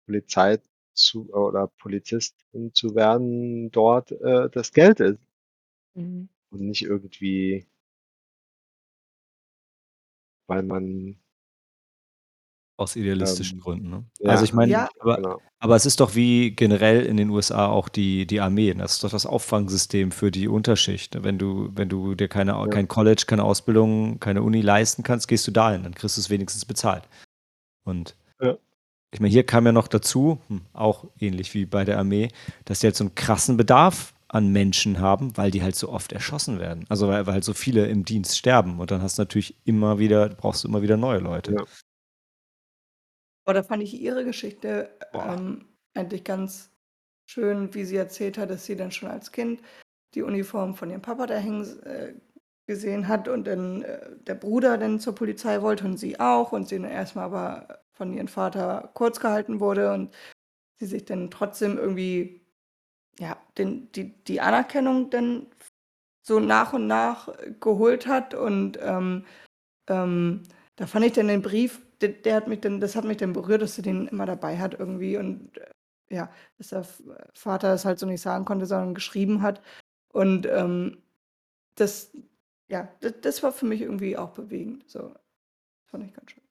[0.06, 0.60] Polizei
[0.94, 5.18] zu oder Polizistin zu werden, dort äh, das Geld ist
[5.96, 6.30] Mhm.
[6.54, 7.66] Und nicht irgendwie,
[10.48, 11.18] weil man
[12.80, 13.90] Aus idealistischen Ähm, Gründen.
[13.92, 14.06] Ne?
[14.20, 14.32] ja.
[14.32, 14.90] Also ich meine, Ja.
[15.00, 15.42] aber, genau.
[15.60, 18.74] aber es ist doch wie generell in den USA auch die, die Armee.
[18.74, 21.24] Das ist doch das Auffangsystem für die Unterschicht.
[21.24, 22.68] Wenn du, wenn du dir keine, Ja.
[22.68, 25.84] kein College, keine Ausbildung, keine Uni leisten kannst, gehst du dahin.
[25.84, 27.08] Dann kriegst du es wenigstens bezahlt.
[27.86, 28.58] Und Ja.
[29.12, 32.30] ich meine, hier kam ja noch dazu, hm, auch ähnlich wie bei der Armee,
[32.66, 36.12] dass die halt so einen krassen Bedarf an Menschen haben, weil die halt so oft
[36.12, 36.86] erschossen werden.
[36.90, 38.80] Also weil, weil halt so viele im Dienst sterben.
[38.80, 41.54] Und dann hast du natürlich immer wieder, brauchst du immer wieder neue Leute.
[41.54, 41.64] Ja.
[43.46, 45.36] Aber da fand ich ihre Geschichte Boah.
[45.38, 46.72] ähm, eigentlich ganz
[47.30, 49.62] schön, wie sie erzählt hat, dass sie dann schon als Kind
[50.16, 52.14] die Uniform von ihrem Papa da hängen äh,
[52.66, 56.70] gesehen hat und dann äh, der Bruder dann zur Polizei wollte und sie auch und
[56.70, 60.16] sie dann erstmal aber von ihrem Vater kurz gehalten wurde und
[60.80, 62.43] sie sich dann trotzdem irgendwie
[63.20, 65.48] ja, den, die, die Anerkennung dann
[66.22, 69.26] so nach und nach geholt hat und ähm,
[69.88, 70.44] ähm,
[70.76, 73.34] da fand ich dann den Brief, der, der, hat mich dann, das hat mich dann
[73.34, 75.70] berührt, dass sie den immer dabei hat irgendwie und äh,
[76.10, 76.86] ja, dass der
[77.34, 79.62] Vater es halt so nicht sagen konnte, sondern geschrieben hat.
[80.10, 81.02] Und ähm,
[81.76, 82.16] das,
[82.68, 84.90] ja, das, das, war für mich irgendwie auch bewegend.
[84.90, 85.16] So,
[85.86, 86.44] fand ich ganz schön.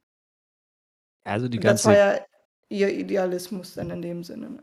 [1.25, 1.89] Also die Und ganze.
[1.89, 2.21] Das war ja
[2.69, 4.51] ihr Idealismus dann in dem Sinne.
[4.51, 4.63] Ne?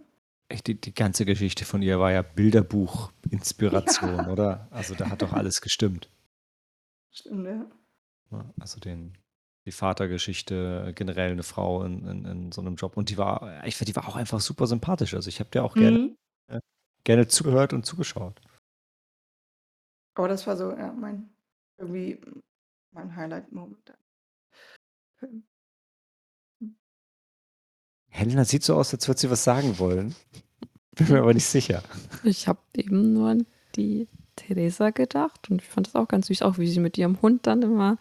[0.66, 4.28] Die, die ganze Geschichte von ihr war ja Bilderbuch-Inspiration, ja.
[4.30, 4.68] oder?
[4.72, 6.10] Also da hat doch alles gestimmt.
[7.12, 7.66] Stimmt, ja.
[8.60, 9.16] Also den,
[9.66, 12.98] die Vatergeschichte, generell eine Frau in, in, in so einem Job.
[12.98, 15.14] Und die war, ich finde, die war auch einfach super sympathisch.
[15.14, 15.80] Also ich habe dir auch mhm.
[15.80, 16.16] gerne,
[16.48, 16.60] äh,
[17.04, 18.42] gerne zugehört und zugeschaut.
[20.16, 21.30] Aber das war so, ja, mein,
[21.78, 22.20] irgendwie
[22.92, 23.94] mein Highlight-Moment.
[28.10, 30.16] Helena sieht so aus, als würde sie was sagen wollen.
[30.96, 31.84] Bin mir aber nicht sicher.
[32.24, 33.46] Ich habe eben nur an
[33.76, 37.22] die Theresa gedacht und ich fand das auch ganz süß, auch wie sie mit ihrem
[37.22, 37.98] Hund dann immer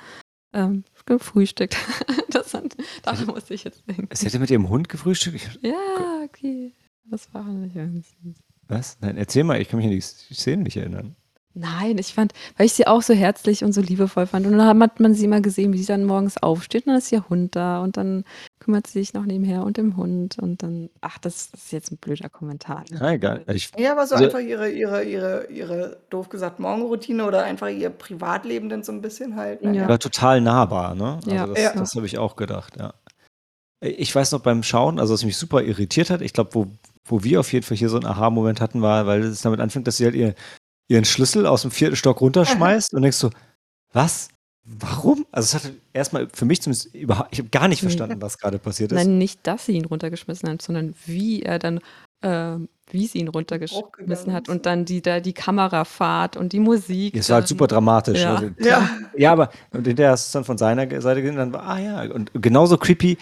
[0.52, 1.76] ähm, gefrühstückt.
[2.30, 4.09] das hat, daran musste ich jetzt denken.
[4.12, 5.59] Sie hätte mit ihrem Hund gefrühstückt?
[5.62, 6.72] Ja, okay.
[7.04, 8.36] Das war nicht ganz süß.
[8.66, 8.98] Was?
[9.00, 11.16] Nein, erzähl mal, ich kann mich an die Szenen nicht erinnern.
[11.55, 14.46] Nein, ich fand, weil ich sie auch so herzlich und so liebevoll fand.
[14.46, 17.11] Und dann hat man sie immer gesehen, wie sie dann morgens aufsteht und dann ist
[17.11, 18.24] ihr Hund da und dann
[18.61, 21.96] kümmert sie sich noch nebenher und dem Hund und dann, ach, das, ist jetzt ein
[21.96, 22.84] blöder Kommentar.
[22.90, 22.99] Ne?
[23.01, 23.44] Ja, egal.
[23.49, 27.68] Ich, ja, aber so also, einfach ihre, ihre, ihre, ihre, doof gesagt, Morgenroutine oder einfach
[27.68, 29.62] ihr Privatleben dann so ein bisschen halt.
[29.62, 29.74] Ne?
[29.74, 29.88] Ja.
[29.88, 31.14] War total nahbar, ne?
[31.24, 31.46] Also ja.
[31.46, 31.72] das, ja.
[31.72, 32.94] das habe ich auch gedacht, ja.
[33.80, 36.66] Ich weiß noch beim Schauen, also was mich super irritiert hat, ich glaube, wo,
[37.05, 39.86] wo wir auf jeden Fall hier so einen Aha-Moment hatten, war, weil es damit anfängt,
[39.86, 40.34] dass sie halt ihr
[40.89, 43.30] ihren Schlüssel aus dem vierten Stock runterschmeißt und denkst so,
[43.93, 44.28] was?
[44.64, 45.26] Warum?
[45.32, 48.59] Also es hat erstmal für mich zumindest überhaupt, ich habe gar nicht verstanden, was gerade
[48.59, 48.97] passiert ist.
[48.97, 51.80] Nein, nicht, dass sie ihn runtergeschmissen hat, sondern wie er dann,
[52.20, 52.57] äh,
[52.91, 57.16] wie sie ihn runtergeschmissen hat und dann die, da die Kamerafahrt und die Musik.
[57.16, 58.20] Es war halt super dramatisch.
[58.20, 58.91] Ja, also, ja.
[59.16, 61.78] ja aber und hinterher hast du es dann von seiner Seite gesehen, dann war, ah
[61.78, 63.16] ja, und genauso creepy,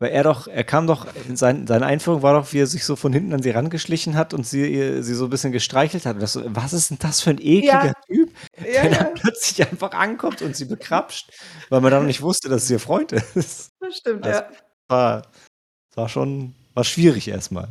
[0.00, 2.94] weil er doch, er kam doch, sein, seine Einführung war doch, wie er sich so
[2.94, 6.16] von hinten an sie rangeschlichen hat und sie, sie so ein bisschen gestreichelt hat.
[6.28, 7.92] So, was ist denn das für ein ekliger ja.
[8.06, 8.30] Typ,
[8.62, 11.32] der ja, dann plötzlich einfach ankommt und sie bekrapscht,
[11.68, 13.72] weil man dann noch nicht wusste, dass es ihr Freund ist.
[13.80, 14.48] Das stimmt, also, ja.
[14.88, 15.22] War,
[15.94, 17.68] war schon, war schwierig erstmal.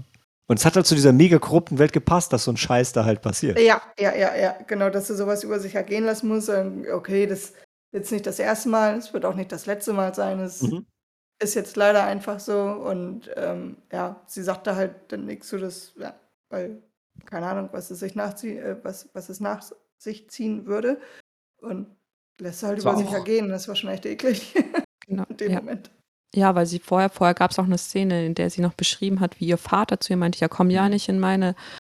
[0.50, 3.06] Und es hat halt zu dieser mega korrupten Welt gepasst, dass so ein Scheiß da
[3.06, 3.60] halt passiert.
[3.60, 6.50] Ja, ja, ja, ja, genau, dass du sowas über sich ergehen lassen musst.
[6.50, 7.56] Okay, das ist
[7.92, 10.40] jetzt nicht das erste Mal, es wird auch nicht das letzte Mal sein.
[10.40, 10.86] Es mhm
[11.40, 15.94] ist jetzt leider einfach so und, ähm, ja, sie sagte halt dann nichts zu das
[15.98, 16.16] ja,
[16.50, 16.82] weil
[17.26, 19.64] keine Ahnung, was es sich nachzie äh, was was es nach
[19.98, 21.00] sich ziehen würde
[21.62, 21.88] und
[22.40, 23.50] lässt halt über sich ergehen.
[23.50, 24.56] Das war schon echt eklig
[25.08, 25.60] Genau, in dem ja.
[25.60, 25.92] Moment.
[26.36, 29.22] Ja, weil sie vorher vorher gab es auch eine Szene, in der sie noch beschrieben
[29.22, 30.90] hat, wie ihr Vater zu ihr meinte: „Ja, komm ja mhm.
[30.90, 31.56] nicht in meine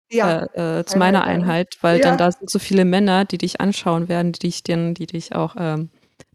[0.09, 3.61] Ja, äh, äh, zu meiner Einheit, weil dann da sind so viele Männer, die dich
[3.61, 5.89] anschauen werden, die dich dann die dich auch, ähm,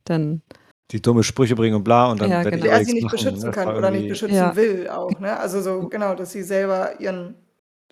[0.04, 0.42] dann
[0.90, 2.62] die dumme Sprüche bringen und bla und dann ja, genau.
[2.62, 3.50] der sie nicht machen, beschützen ne?
[3.50, 4.54] kann oder nicht beschützen ja.
[4.54, 5.36] will auch, ne?
[5.38, 7.34] Also so genau, dass sie selber ihren,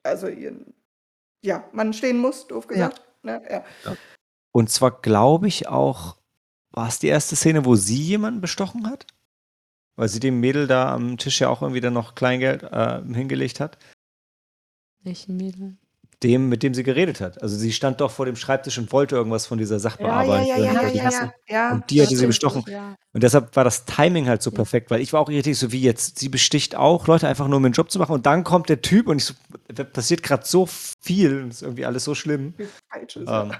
[0.03, 0.75] also ihren,
[1.43, 3.03] ja, Mann stehen muss, doof gesagt.
[3.25, 3.39] Ja.
[3.39, 3.43] Ne?
[3.51, 3.65] Ja.
[3.85, 3.97] ja.
[4.53, 6.17] Und zwar glaube ich auch,
[6.71, 9.07] war es die erste Szene, wo sie jemanden bestochen hat?
[9.97, 13.61] Weil sie dem Mädel da am Tisch ja auch irgendwie dann noch Kleingeld äh, hingelegt
[13.61, 13.79] hat.
[15.03, 15.77] Welchen Mädel?
[16.25, 17.43] Dem, mit dem sie geredet hat.
[17.43, 20.49] Also sie stand doch vor dem Schreibtisch und wollte irgendwas von dieser Sachbearbeitung.
[20.49, 22.65] Ja, ja, ja, ja, ja, ja, Und die hatte sie bestochen.
[23.13, 25.83] Und deshalb war das Timing halt so perfekt, weil ich war auch irritiert, so wie
[25.83, 28.13] jetzt, sie besticht auch Leute einfach nur, um den Job zu machen.
[28.13, 29.35] Und dann kommt der Typ und ich so,
[29.93, 32.55] passiert gerade so viel, und ist irgendwie alles so schlimm.
[33.15, 33.53] Ähm,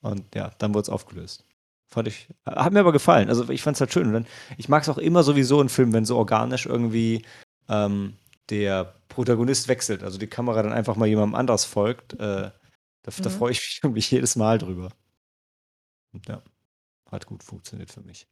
[0.00, 1.44] und ja, dann wurde es aufgelöst.
[1.88, 3.28] Fand ich, hat mir aber gefallen.
[3.28, 4.08] Also ich fand es halt schön.
[4.08, 4.26] Und dann,
[4.56, 7.24] ich mag es auch immer sowieso in Filmen, wenn so organisch irgendwie
[7.68, 8.14] ähm,
[8.50, 12.50] der Protagonist wechselt, also die Kamera dann einfach mal jemandem anders folgt, äh,
[13.02, 13.22] da, mhm.
[13.22, 14.90] da freue ich mich jedes Mal drüber.
[16.12, 16.42] Und ja,
[17.10, 18.26] hat gut funktioniert für mich.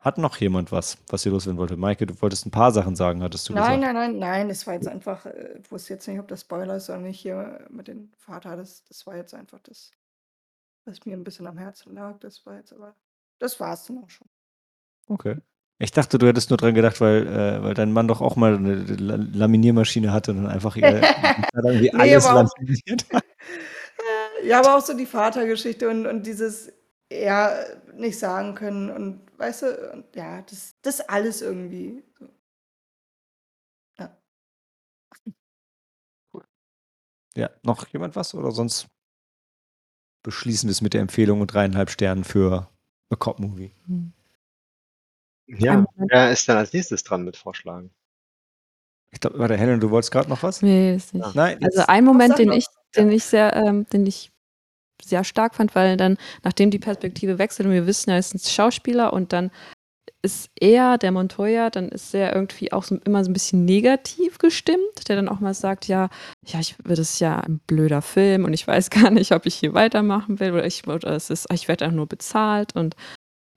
[0.00, 1.76] Hat noch jemand was, was ihr loswerden wollte?
[1.76, 3.94] Maike, du wolltest ein paar Sachen sagen, hattest du nein, gesagt.
[3.94, 6.76] Nein, nein, nein, das war jetzt einfach, äh, ich wusste jetzt nicht, ob das Spoiler
[6.76, 9.90] ist oder nicht hier mit dem Vater, das, das war jetzt einfach das,
[10.84, 12.94] was mir ein bisschen am Herzen lag, das war jetzt aber,
[13.38, 14.28] das war es dann auch schon.
[15.06, 15.38] Okay.
[15.78, 18.54] Ich dachte, du hättest nur dran gedacht, weil, äh, weil dein Mann doch auch mal
[18.54, 21.00] eine Laminiermaschine hatte und dann einfach äh,
[21.54, 23.24] irgendwie alles aber laminiert hat.
[24.44, 26.72] Ja, aber auch so die Vatergeschichte und, und dieses
[27.10, 27.64] ja
[27.94, 32.02] nicht sagen können und weißt du, und, ja, das, das alles irgendwie.
[33.98, 34.16] Ja.
[36.32, 36.44] Cool.
[37.36, 38.88] ja, noch jemand was oder sonst
[40.22, 42.68] beschließen wir es mit der Empfehlung und dreieinhalb Sternen für
[43.10, 43.72] A Cop Movie.
[43.86, 44.13] Hm.
[45.46, 47.90] Ja, wer ist dann als nächstes dran mit Vorschlagen?
[49.10, 50.62] Ich glaube, warte, Helen, du wolltest gerade noch was?
[50.62, 51.34] Nee, ist nicht.
[51.34, 52.56] Nein, Also jetzt- ein Moment, sag den noch.
[52.56, 52.66] ich,
[52.96, 54.32] den ich sehr, ähm, den ich
[55.02, 58.38] sehr stark fand, weil dann, nachdem die Perspektive wechselt und wir wissen, er ist ein
[58.40, 59.50] Schauspieler und dann
[60.22, 64.38] ist er, der Montoya, dann ist er irgendwie auch so, immer so ein bisschen negativ
[64.38, 66.08] gestimmt, der dann auch mal sagt, ja,
[66.46, 69.54] ja, ich das ist ja ein blöder Film und ich weiß gar nicht, ob ich
[69.54, 72.96] hier weitermachen will oder ich, oder es ist, ich werde auch nur bezahlt und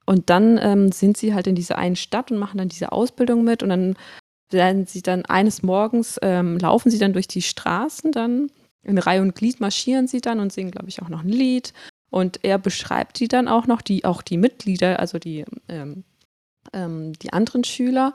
[0.08, 3.44] und dann ähm, sind sie halt in dieser einen Stadt und machen dann diese Ausbildung
[3.44, 3.94] mit und dann
[4.50, 8.50] werden sie dann eines Morgens ähm, laufen sie dann durch die Straßen dann
[8.82, 11.74] in Reihe und Glied marschieren sie dann und singen, glaube ich, auch noch ein Lied.
[12.10, 16.04] Und er beschreibt die dann auch noch, die, auch die Mitglieder, also die, ähm,
[16.72, 18.14] ähm, die anderen Schüler.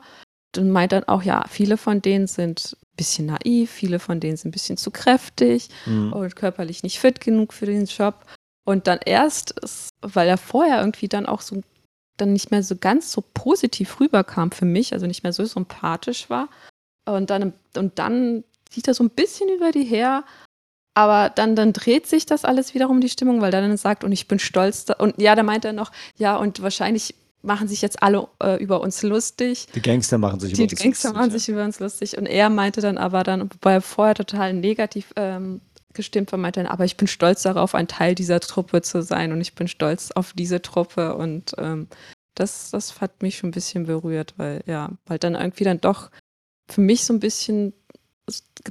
[0.56, 4.36] Und meint dann auch, ja, viele von denen sind ein bisschen naiv, viele von denen
[4.36, 6.12] sind ein bisschen zu kräftig Mhm.
[6.12, 8.24] und körperlich nicht fit genug für den Job.
[8.64, 9.54] Und dann erst,
[10.00, 11.60] weil er vorher irgendwie dann auch so
[12.16, 16.30] dann nicht mehr so ganz so positiv rüberkam für mich, also nicht mehr so sympathisch
[16.30, 16.48] war.
[17.06, 20.24] Und dann, und dann zieht er so ein bisschen über die her,
[20.94, 24.12] aber dann, dann dreht sich das alles wiederum die Stimmung, weil er dann sagt, und
[24.12, 24.84] ich bin stolz.
[24.84, 28.62] Da, und ja, da meint er noch, ja, und wahrscheinlich machen sich jetzt alle äh,
[28.62, 29.66] über uns lustig.
[29.74, 31.38] Die Gangster machen sich Die über uns Gangster lustig, machen ja.
[31.38, 32.16] sich über uns lustig.
[32.16, 35.60] Und er meinte dann aber dann, wobei er vorher total negativ ähm,
[35.94, 39.40] gestimmt meinte dann, aber ich bin stolz darauf, ein Teil dieser Truppe zu sein und
[39.40, 41.14] ich bin stolz auf diese Truppe.
[41.16, 41.88] Und ähm,
[42.34, 46.10] das, das hat mich schon ein bisschen berührt, weil, ja, weil dann irgendwie dann doch
[46.68, 47.72] für mich so ein bisschen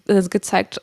[0.08, 0.82] äh, gezeigt,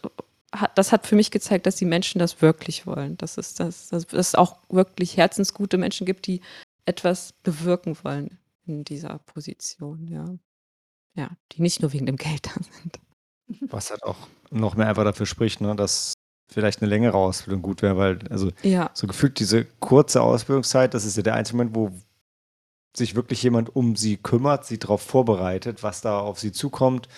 [0.74, 3.16] das hat für mich gezeigt, dass die Menschen das wirklich wollen.
[3.18, 6.40] Dass es, dass, dass es auch wirklich herzensgute Menschen gibt, die
[6.86, 10.24] etwas bewirken wollen in dieser Position, ja.
[11.14, 13.00] Ja, die nicht nur wegen dem Geld da sind.
[13.72, 16.14] Was halt auch noch mehr einfach dafür spricht, ne, dass
[16.50, 21.04] vielleicht eine längere Ausbildung gut wäre, weil, also Ja, so gefühlt diese kurze Ausbildungszeit, das
[21.04, 21.90] ist ja der einzige Moment, wo
[22.96, 27.08] sich wirklich jemand um sie kümmert, sie darauf vorbereitet, was da auf sie zukommt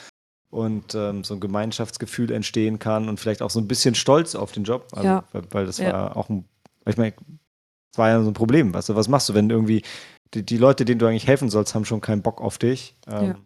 [0.51, 4.53] und ähm, so ein Gemeinschaftsgefühl entstehen kann und vielleicht auch so ein bisschen Stolz auf
[4.53, 4.89] den Job.
[4.93, 5.25] Also, Ja.
[5.33, 5.93] weil, weil das Ja.
[5.93, 6.45] war auch ein,
[6.87, 7.15] ich meine,
[7.91, 8.75] es war ja so ein Problem.
[8.75, 9.83] Weißt du, was machst du, wenn irgendwie
[10.35, 12.95] die, die Leute, denen du eigentlich helfen sollst, haben schon keinen Bock auf dich?
[13.09, 13.37] Ähm,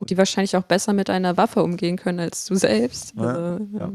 [0.00, 3.16] die wahrscheinlich auch besser mit einer Waffe umgehen können als du selbst.
[3.18, 3.90] Also, ja.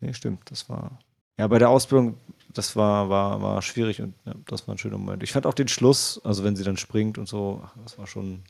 [0.00, 0.98] Nee, stimmt, das war.
[1.38, 2.18] Ja, bei der Ausbildung,
[2.52, 5.22] das war, war, war schwierig und ja, das war ein schöner Moment.
[5.22, 8.06] Ich fand auch den Schluss, also wenn sie dann springt und so, ach, das war
[8.06, 8.42] schon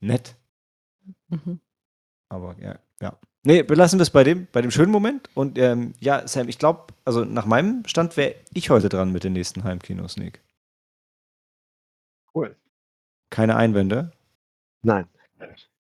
[0.00, 0.36] nett.
[1.28, 1.60] mhm.
[2.28, 3.18] Aber ja, ja.
[3.46, 5.28] Nee, belassen wir es bei dem, bei dem schönen Moment.
[5.34, 9.22] Und ähm, ja, Sam, ich glaube, also nach meinem Stand wäre ich heute dran mit
[9.22, 10.42] den nächsten Heimkinos, Nick.
[12.34, 12.56] Cool.
[13.30, 14.12] Keine Einwände.
[14.82, 15.06] Nein.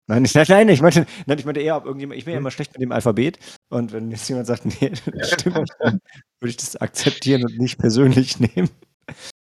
[0.07, 2.37] Nein, ich, nein, nein, ich meinte, nein, ich meinte eher, ob irgendjemand, ich bin ja
[2.37, 2.43] Hm.
[2.43, 3.39] immer schlecht mit dem Alphabet.
[3.69, 5.99] Und wenn jetzt jemand sagt, nee, das stimmt nicht, dann
[6.39, 8.69] würde ich das akzeptieren und nicht persönlich nehmen.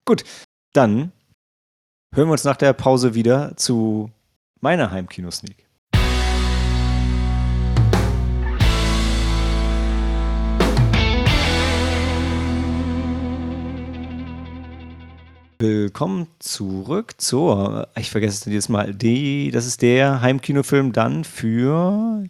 [0.06, 0.24] Gut,
[0.74, 1.12] dann
[2.16, 4.10] hören wir uns nach der Pause wieder zu
[4.62, 5.68] meiner Heimkino-Sneak.
[15.64, 22.26] Willkommen zurück zur, ich vergesse es jedes Mal, die, das ist der Heimkinofilm dann für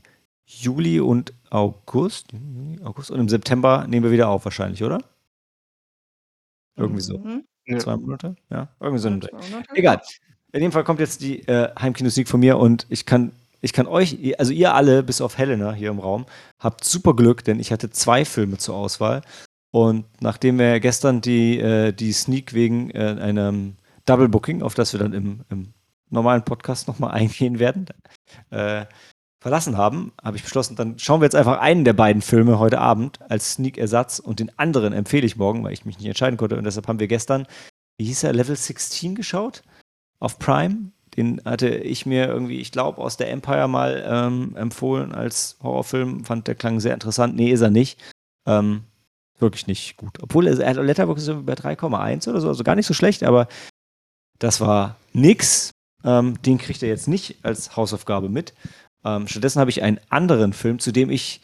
[0.45, 2.27] Juli und August.
[2.83, 4.99] August und im September nehmen wir wieder auf wahrscheinlich, oder?
[6.75, 7.17] Irgendwie so.
[7.17, 7.43] Mhm.
[7.65, 7.79] Ja.
[7.79, 8.35] Zwei Monate?
[8.51, 9.09] Ja, irgendwie so.
[9.09, 9.31] 200.
[9.73, 9.99] Egal.
[10.51, 13.31] In dem Fall kommt jetzt die äh, Heimkinosneak von mir und ich kann,
[13.61, 16.27] ich kann euch, also ihr alle, bis auf Helena hier im Raum,
[16.59, 19.23] habt super Glück, denn ich hatte zwei Filme zur Auswahl.
[19.73, 24.93] Und nachdem wir gestern die, äh, die Sneak wegen äh, einem Double Booking, auf das
[24.93, 25.73] wir dann im, im
[26.11, 27.87] normalen Podcast nochmal eingehen werden,
[28.51, 28.85] äh,
[29.39, 32.79] verlassen haben, habe ich beschlossen, dann schauen wir jetzt einfach einen der beiden Filme heute
[32.79, 36.55] Abend als Sneak-Ersatz und den anderen empfehle ich morgen, weil ich mich nicht entscheiden konnte.
[36.55, 37.47] Und deshalb haben wir gestern,
[37.97, 39.63] wie hieß er, Level 16 geschaut
[40.19, 40.91] auf Prime.
[41.17, 46.25] Den hatte ich mir irgendwie, ich glaube, aus der Empire mal ähm, empfohlen als Horrorfilm.
[46.25, 47.35] Fand der klang sehr interessant.
[47.35, 47.99] Nee, ist er nicht.
[48.45, 48.83] Ähm,
[49.39, 50.21] wirklich nicht gut.
[50.21, 53.23] Obwohl er, er hat Letterboxd so bei 3,1 oder so, also gar nicht so schlecht,
[53.23, 53.47] aber
[54.39, 55.71] das war nix.
[56.03, 58.53] Ähm, den kriegt er jetzt nicht als Hausaufgabe mit.
[59.05, 61.41] Ähm, stattdessen habe ich einen anderen Film, zu dem ich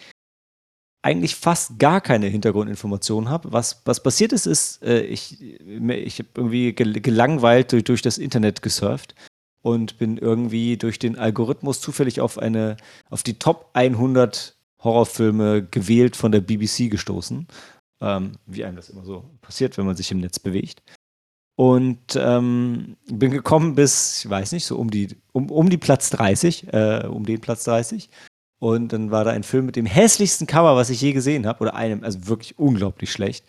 [1.02, 3.54] eigentlich fast gar keine Hintergrundinformationen habe.
[3.54, 8.18] Was, was passiert ist, ist, äh, ich, ich habe irgendwie gel gelangweilt durch, durch das
[8.18, 9.16] Internet gesurft
[9.62, 12.78] und bin irgendwie durch den Algorithmus zufällig auf eine,
[13.10, 17.48] auf die Top 100 Horrorfilme gewählt von der BBC gestoßen.
[18.02, 20.82] Ähm, wie einem das immer so passiert, wenn man sich im Netz bewegt.
[21.56, 26.10] Und ähm, bin gekommen bis, ich weiß nicht, so um die, um, um die Platz
[26.12, 28.10] 30, äh, um den Platz 30.
[28.60, 31.62] Und dann war da ein Film mit dem hässlichsten Cover, was ich je gesehen habe,
[31.62, 33.46] oder einem, also wirklich unglaublich schlecht.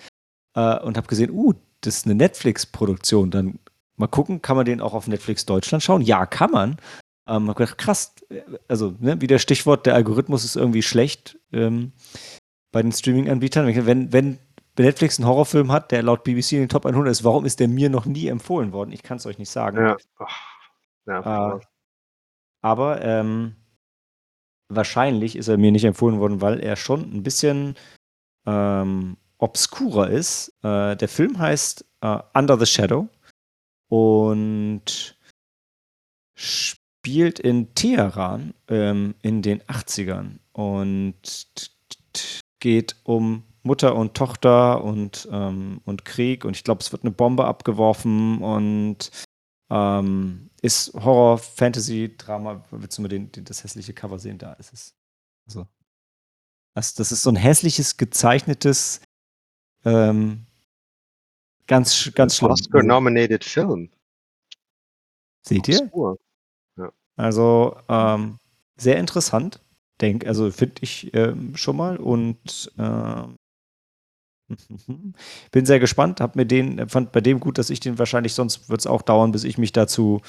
[0.56, 3.30] Äh, und habe gesehen, uh, das ist eine Netflix-Produktion.
[3.30, 3.58] Dann
[3.96, 6.02] mal gucken, kann man den auch auf Netflix Deutschland schauen?
[6.02, 6.76] Ja, kann man.
[7.28, 8.14] Ähm, hab gedacht, krass,
[8.66, 11.92] also ne, wie das Stichwort, der Algorithmus ist irgendwie schlecht ähm,
[12.72, 13.86] bei den Streaming-Anbietern.
[13.86, 14.38] Wenn, wenn
[14.78, 17.68] Netflix einen Horrorfilm hat, der laut BBC in den Top 100 ist, warum ist der
[17.68, 18.92] mir noch nie empfohlen worden?
[18.92, 19.76] Ich kann es euch nicht sagen.
[19.76, 19.96] Ja.
[21.06, 21.60] ja äh,
[22.62, 23.56] aber ähm,
[24.68, 27.76] wahrscheinlich ist er mir nicht empfohlen worden, weil er schon ein bisschen
[28.46, 30.54] ähm, obskurer ist.
[30.62, 33.08] Äh, der Film heißt äh, Under the Shadow
[33.88, 35.18] und
[36.34, 41.70] spielt in Teheran ähm, in den 80ern und
[42.60, 47.10] geht um Mutter und Tochter und, ähm, und Krieg und ich glaube, es wird eine
[47.10, 49.10] Bombe abgeworfen und
[49.70, 52.64] ähm, ist Horror, Fantasy, Drama.
[52.70, 54.38] Willst du mal den, den, das hässliche Cover sehen?
[54.38, 54.94] Da ist es.
[55.46, 55.66] Also,
[56.74, 59.00] das, das ist so ein hässliches, gezeichnetes,
[59.84, 60.46] ähm,
[61.66, 62.50] ganz, ganz schlimm.
[62.50, 63.90] Oscar-nominated Film.
[65.42, 65.90] Seht ihr?
[66.76, 66.92] Ja.
[67.16, 68.38] Also, ähm,
[68.76, 69.60] sehr interessant.
[70.00, 73.36] Denk, also finde ich ähm, schon mal und ähm,
[75.52, 78.68] bin sehr gespannt, hab mir den, fand bei dem gut, dass ich den wahrscheinlich, sonst
[78.68, 80.20] wird es auch dauern, bis ich mich dazu,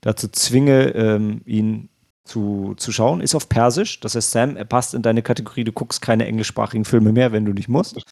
[0.00, 1.88] dazu zwinge, ähm, ihn
[2.24, 3.20] zu, zu schauen.
[3.20, 6.84] Ist auf Persisch, das heißt, Sam, er passt in deine Kategorie, du guckst keine englischsprachigen
[6.84, 8.02] Filme mehr, wenn du nicht musst.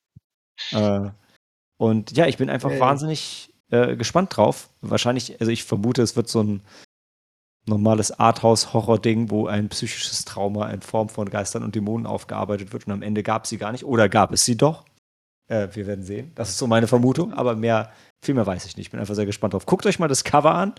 [0.70, 1.10] Äh,
[1.76, 2.80] und ja, ich bin einfach hey.
[2.80, 4.70] wahnsinnig äh, gespannt drauf.
[4.80, 6.62] Wahrscheinlich, also ich vermute, es wird so ein
[7.66, 12.92] normales Arthouse-Horror-Ding, wo ein psychisches Trauma in Form von Geistern und Dämonen aufgearbeitet wird und
[12.92, 13.84] am Ende gab es sie gar nicht.
[13.84, 14.84] Oder gab es sie doch?
[15.48, 16.32] Äh, wir werden sehen.
[16.34, 17.90] Das ist so meine Vermutung, aber mehr,
[18.22, 18.86] viel mehr weiß ich nicht.
[18.86, 19.66] Ich bin einfach sehr gespannt drauf.
[19.66, 20.74] Guckt euch mal das Cover an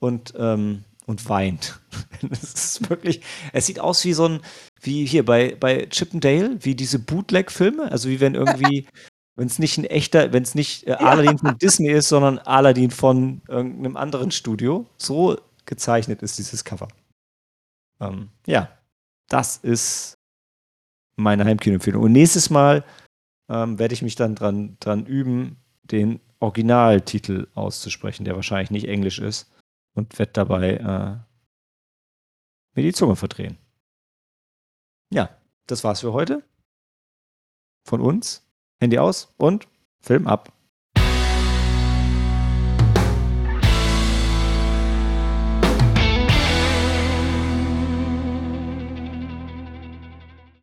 [0.00, 1.80] und, ähm, und weint.
[2.30, 3.20] Es ist wirklich,
[3.52, 4.40] es sieht aus wie so ein,
[4.80, 8.86] wie hier bei, bei Chippendale, wie diese Bootleg-Filme, also wie wenn irgendwie
[9.36, 11.38] wenn es nicht ein echter, wenn es nicht äh, Aladdin ja.
[11.38, 14.86] von Disney ist, sondern Aladdin von irgendeinem anderen Studio.
[14.96, 16.88] So gezeichnet ist dieses Cover.
[18.00, 18.76] Ähm, ja,
[19.28, 20.14] das ist
[21.16, 22.02] meine Heimkino-Empfehlung.
[22.02, 22.84] Und nächstes Mal
[23.48, 29.18] ähm, werde ich mich dann dran, dran üben, den Originaltitel auszusprechen, der wahrscheinlich nicht Englisch
[29.18, 29.50] ist.
[29.94, 31.18] Und werde dabei äh,
[32.74, 33.58] mir die Zunge verdrehen.
[35.12, 35.36] Ja,
[35.66, 36.42] das war's für heute.
[37.84, 38.42] Von uns.
[38.80, 39.68] Handy aus und
[40.00, 40.52] Film ab.